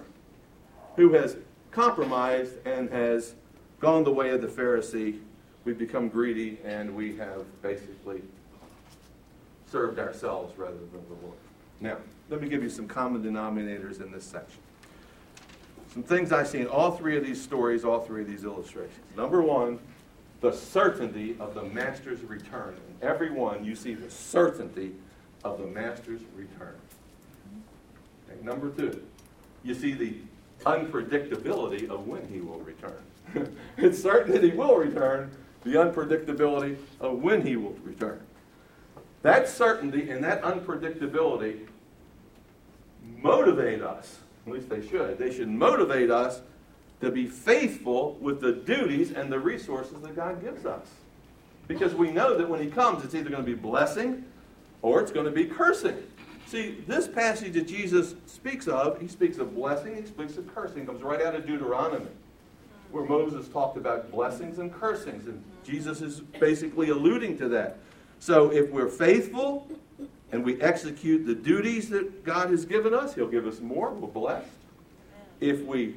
who 0.96 1.14
has 1.14 1.38
compromised 1.72 2.56
and 2.66 2.90
has 2.90 3.36
gone 3.80 4.04
the 4.04 4.12
way 4.12 4.30
of 4.32 4.42
the 4.42 4.48
Pharisee. 4.48 5.20
We've 5.66 5.78
become 5.78 6.10
greedy 6.10 6.60
and 6.64 6.96
we 6.96 7.16
have 7.18 7.46
basically 7.62 8.22
served 9.70 10.00
ourselves 10.00 10.58
rather 10.58 10.78
than 10.78 11.04
the 11.10 11.26
Lord. 11.26 11.38
Now, 11.80 11.98
let 12.30 12.42
me 12.42 12.50
give 12.50 12.64
you 12.64 12.70
some 12.70 12.88
common 12.88 13.22
denominators 13.22 14.02
in 14.02 14.12
this 14.12 14.24
section. 14.24 14.60
Some 15.94 16.04
things 16.04 16.32
I 16.32 16.44
see 16.44 16.60
in 16.60 16.68
all 16.68 16.92
three 16.92 17.18
of 17.18 17.24
these 17.24 17.42
stories, 17.42 17.84
all 17.84 18.00
three 18.00 18.22
of 18.22 18.28
these 18.28 18.44
illustrations. 18.44 19.00
Number 19.16 19.42
one, 19.42 19.80
the 20.42 20.52
certainty 20.52 21.36
of 21.40 21.54
the 21.54 21.64
master's 21.64 22.22
return. 22.22 22.76
In 23.02 23.08
every 23.08 23.32
one, 23.32 23.66
you 23.66 23.76
see 23.76 23.94
the 23.94 24.10
certainty 24.10 24.94
of 25.44 25.60
the 25.60 25.68
master's 25.68 26.22
return. 26.36 26.76
Okay, 28.30 28.44
number 28.44 28.70
two, 28.70 29.02
you 29.64 29.74
see 29.74 29.94
the 29.94 30.16
unpredictability 30.66 31.90
of 31.90 32.08
when 32.08 32.28
he 32.28 32.42
will 32.42 32.60
return. 32.60 33.02
it's 33.78 34.02
certain 34.02 34.34
that 34.34 34.44
he 34.44 34.52
will 34.52 34.76
return, 34.76 35.32
the 35.64 35.72
unpredictability 35.72 36.78
of 37.00 37.22
when 37.22 37.46
he 37.46 37.56
will 37.56 37.76
return. 37.84 38.20
That 39.22 39.50
certainty 39.50 40.10
and 40.10 40.24
that 40.24 40.42
unpredictability 40.42 41.68
motivate 43.22 43.82
us, 43.82 44.20
at 44.46 44.54
least 44.54 44.70
they 44.70 44.86
should, 44.86 45.18
they 45.18 45.34
should 45.34 45.50
motivate 45.50 46.12
us 46.12 46.42
to 47.02 47.12
be 47.12 47.28
faithful 47.28 48.18
with 48.22 48.42
the 48.42 48.54
duties 48.54 49.12
and 49.12 49.32
the 49.32 49.40
resources 49.40 50.02
that 50.02 50.16
God 50.16 50.42
gives 50.42 50.66
us. 50.66 50.88
Because 51.68 51.94
we 51.94 52.12
know 52.12 52.38
that 52.38 52.48
when 52.48 52.62
he 52.62 52.70
comes, 52.70 53.04
it's 53.04 53.14
either 53.14 53.30
going 53.30 53.44
to 53.44 53.52
be 53.52 53.60
blessing 53.60 54.24
or 54.88 55.02
it's 55.02 55.12
going 55.12 55.26
to 55.26 55.32
be 55.32 55.44
cursing. 55.44 56.02
See, 56.46 56.82
this 56.88 57.10
passage 57.10 57.54
that 57.54 57.68
Jesus 57.68 58.16
speaks 58.26 58.70
of, 58.70 59.02
he 59.02 59.10
speaks 59.10 59.38
of 59.38 59.54
blessing, 59.54 59.98
he 59.98 60.06
speaks 60.08 60.38
of 60.38 60.48
cursing. 60.56 60.86
Comes 60.86 61.02
right 61.02 61.22
out 61.22 61.36
of 61.36 61.46
Deuteronomy, 61.46 62.08
where 62.92 63.04
Moses 63.04 63.50
talked 63.50 63.76
about 63.76 64.10
blessings 64.12 64.60
and 64.60 64.74
cursings. 64.74 65.28
And 65.28 65.44
Jesus 65.66 66.02
is 66.02 66.22
basically 66.40 66.88
alluding 66.88 67.38
to 67.40 67.50
that. 67.50 67.80
So 68.20 68.50
if 68.50 68.72
we're 68.72 68.88
faithful 68.88 69.68
and 70.32 70.46
we 70.46 70.60
execute 70.62 71.26
the 71.26 71.36
duties 71.36 71.90
that 71.90 72.24
God 72.24 72.50
has 72.50 72.64
given 72.64 72.94
us, 72.94 73.14
he'll 73.14 73.28
give 73.28 73.46
us 73.46 73.60
more. 73.60 73.92
We're 73.92 74.08
blessed. 74.08 74.48
If 75.42 75.64
we 75.64 75.96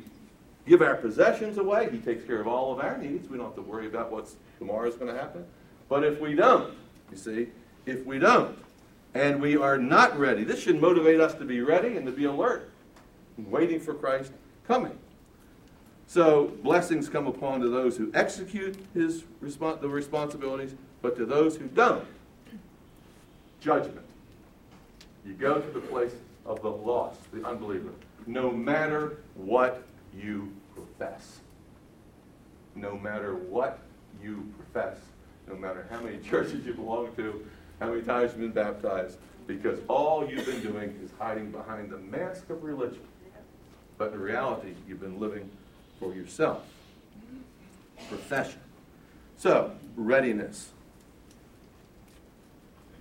give 0.67 0.83
our 0.83 0.97
possessions 0.97 1.59
away, 1.59 1.91
he 1.93 1.99
takes 1.99 2.25
care 2.25 2.41
of 2.41 2.49
all 2.49 2.73
of 2.73 2.81
our 2.81 2.99
needs. 2.99 3.29
We 3.29 3.37
don't 3.37 3.47
have 3.47 3.55
to 3.55 3.63
worry 3.63 3.87
about 3.87 4.11
what's 4.11 4.35
tomorrow's 4.59 4.97
going 4.97 5.15
to 5.15 5.19
happen. 5.19 5.47
But 5.89 6.03
if 6.03 6.21
we 6.21 6.35
don't, 6.35 6.75
you 7.13 7.17
see, 7.17 7.49
if 7.87 8.05
we 8.05 8.19
don't, 8.19 8.59
and 9.15 9.41
we 9.41 9.57
are 9.57 9.79
not 9.79 10.19
ready. 10.19 10.45
This 10.45 10.61
should 10.61 10.81
motivate 10.81 11.21
us 11.21 11.35
to 11.35 11.45
be 11.45 11.61
ready 11.61 11.97
and 11.97 12.07
to 12.07 12.13
be 12.13 12.25
alert, 12.25 12.71
waiting 13.39 13.81
for 13.81 13.95
Christ 13.95 14.33
coming. 14.67 14.97
So 16.07 16.53
blessings 16.63 17.09
come 17.09 17.27
upon 17.27 17.61
to 17.61 17.69
those 17.69 17.97
who 17.97 18.11
execute 18.15 18.77
his 18.95 19.25
the 19.41 19.89
responsibilities, 19.89 20.75
but 21.03 21.17
to 21.17 21.25
those 21.25 21.57
who 21.57 21.67
don't, 21.69 22.05
judgment. 23.61 24.07
You 25.25 25.35
go 25.35 25.61
to 25.61 25.71
the 25.71 25.81
place 25.81 26.15
of 26.47 26.63
the 26.63 26.71
lost, 26.71 27.21
the 27.33 27.47
unbeliever. 27.47 27.91
no 28.27 28.51
matter 28.51 29.19
what 29.35 29.83
you 30.15 30.53
profess. 30.75 31.41
No 32.75 32.97
matter 32.97 33.35
what 33.35 33.79
you 34.23 34.53
profess, 34.57 34.99
no 35.49 35.55
matter 35.57 35.87
how 35.91 36.01
many 36.01 36.19
churches 36.29 36.65
you 36.65 36.75
belong 36.75 37.15
to, 37.17 37.45
how 37.81 37.89
many 37.89 38.03
times 38.03 38.33
you've 38.33 38.41
been 38.41 38.65
baptized, 38.65 39.19
because 39.47 39.81
all 39.89 40.29
you've 40.29 40.47
been 40.47 40.63
doing 40.63 40.97
is 41.03 41.11
hiding 41.19 41.51
behind 41.51 41.91
the 41.91 41.99
mask 41.99 42.49
of 42.51 42.63
religion. 42.63 43.03
But 43.99 44.13
in 44.13 44.21
reality, 44.21 44.75
you've 44.87 45.01
been 45.01 45.19
living 45.19 45.51
for 45.99 46.15
yourself. 46.15 46.63
Profession. 48.09 48.61
So, 49.37 49.73
readiness. 49.97 50.71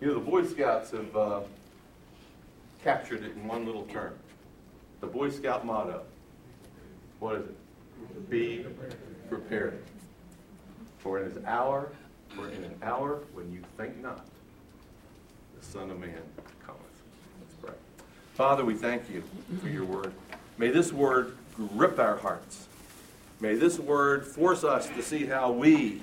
You 0.01 0.07
know, 0.07 0.13
the 0.13 0.19
Boy 0.21 0.45
Scouts 0.45 0.91
have 0.91 1.15
uh, 1.15 1.41
captured 2.84 3.23
it 3.23 3.34
in 3.36 3.47
one 3.47 3.65
little 3.65 3.84
term. 3.84 4.13
The 5.01 5.07
Boy 5.07 5.30
Scout 5.30 5.65
motto. 5.65 6.03
What 7.19 7.36
is 7.36 7.45
it? 7.45 8.30
Be 8.30 8.65
prepared. 9.30 9.84
For 10.99 11.19
in 11.19 11.32
an 11.32 11.43
hour, 11.45 11.91
for 12.36 12.49
in 12.49 12.63
an 12.63 12.75
hour 12.82 13.19
when 13.34 13.51
you 13.51 13.61
think 13.77 14.01
not, 14.01 14.25
the 15.60 15.66
Son 15.66 15.91
of 15.91 15.99
Man 15.99 16.22
cometh. 16.66 16.82
Let's 17.41 17.55
pray. 17.62 17.74
Father, 18.36 18.64
we 18.64 18.76
thank 18.76 19.10
you 19.10 19.24
for 19.62 19.68
your 19.68 19.86
word. 19.86 20.14
May 20.57 20.70
this 20.70 20.91
word 20.93 21.38
grip 21.55 21.99
our 21.99 22.18
hearts. 22.18 22.68
May 23.39 23.55
this 23.55 23.80
word 23.80 24.26
force 24.26 24.64
us 24.64 24.88
to 24.88 25.01
see 25.01 25.26
how 25.26 25.51
we 25.51 26.01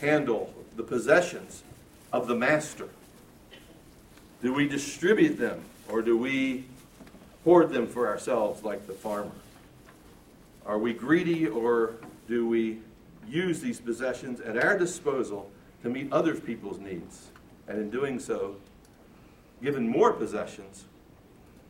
handle 0.00 0.52
the 0.76 0.82
possessions 0.82 1.62
of 2.12 2.26
the 2.26 2.34
Master. 2.34 2.88
Do 4.42 4.54
we 4.54 4.66
distribute 4.66 5.38
them 5.38 5.62
or 5.88 6.02
do 6.02 6.16
we 6.16 6.64
hoard 7.44 7.70
them 7.70 7.86
for 7.86 8.06
ourselves 8.06 8.62
like 8.62 8.86
the 8.86 8.92
farmer? 8.92 9.30
Are 10.66 10.78
we 10.78 10.92
greedy 10.92 11.46
or 11.46 11.94
do 12.28 12.46
we 12.46 12.78
use 13.28 13.60
these 13.60 13.80
possessions 13.80 14.40
at 14.40 14.56
our 14.62 14.78
disposal 14.78 15.50
to 15.82 15.88
meet 15.88 16.10
other 16.12 16.34
people's 16.34 16.78
needs? 16.78 17.28
And 17.68 17.78
in 17.78 17.90
doing 17.90 18.18
so, 18.18 18.56
given 19.62 19.88
more 19.88 20.12
possessions 20.12 20.84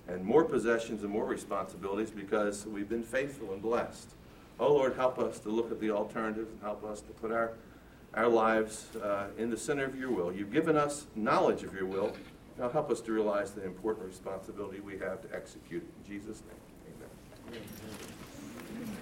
and 0.09 0.24
more 0.24 0.45
possessions 0.45 1.03
and 1.03 1.11
more 1.11 1.24
responsibilities 1.24 2.11
because 2.11 2.66
we've 2.66 2.88
been 2.88 3.03
faithful 3.03 3.53
and 3.53 3.62
blessed. 3.62 4.11
Oh 4.59 4.72
Lord, 4.72 4.97
help 4.97 5.18
us 5.18 5.38
to 5.41 5.49
look 5.49 5.70
at 5.70 5.80
the 5.80 5.91
alternatives 5.91 6.51
and 6.51 6.61
help 6.61 6.84
us 6.84 7.01
to 7.01 7.12
put 7.12 7.32
our, 7.32 7.53
our 8.14 8.28
lives 8.28 8.88
uh, 8.97 9.28
in 9.38 9.51
the 9.51 9.57
center 9.57 9.84
of 9.84 9.97
your 9.97 10.11
will. 10.11 10.32
You've 10.32 10.53
given 10.53 10.76
us 10.76 11.07
knowledge 11.14 11.62
of 11.62 11.72
your 11.74 11.86
will. 11.86 12.14
Now 12.59 12.68
help 12.68 12.91
us 12.91 13.01
to 13.03 13.12
realize 13.12 13.53
the 13.53 13.64
important 13.64 14.07
responsibility 14.07 14.80
we 14.80 14.99
have 14.99 15.22
to 15.22 15.34
execute. 15.34 15.82
In 15.82 16.12
Jesus' 16.12 16.43
name, 16.43 17.57
amen. 17.57 18.20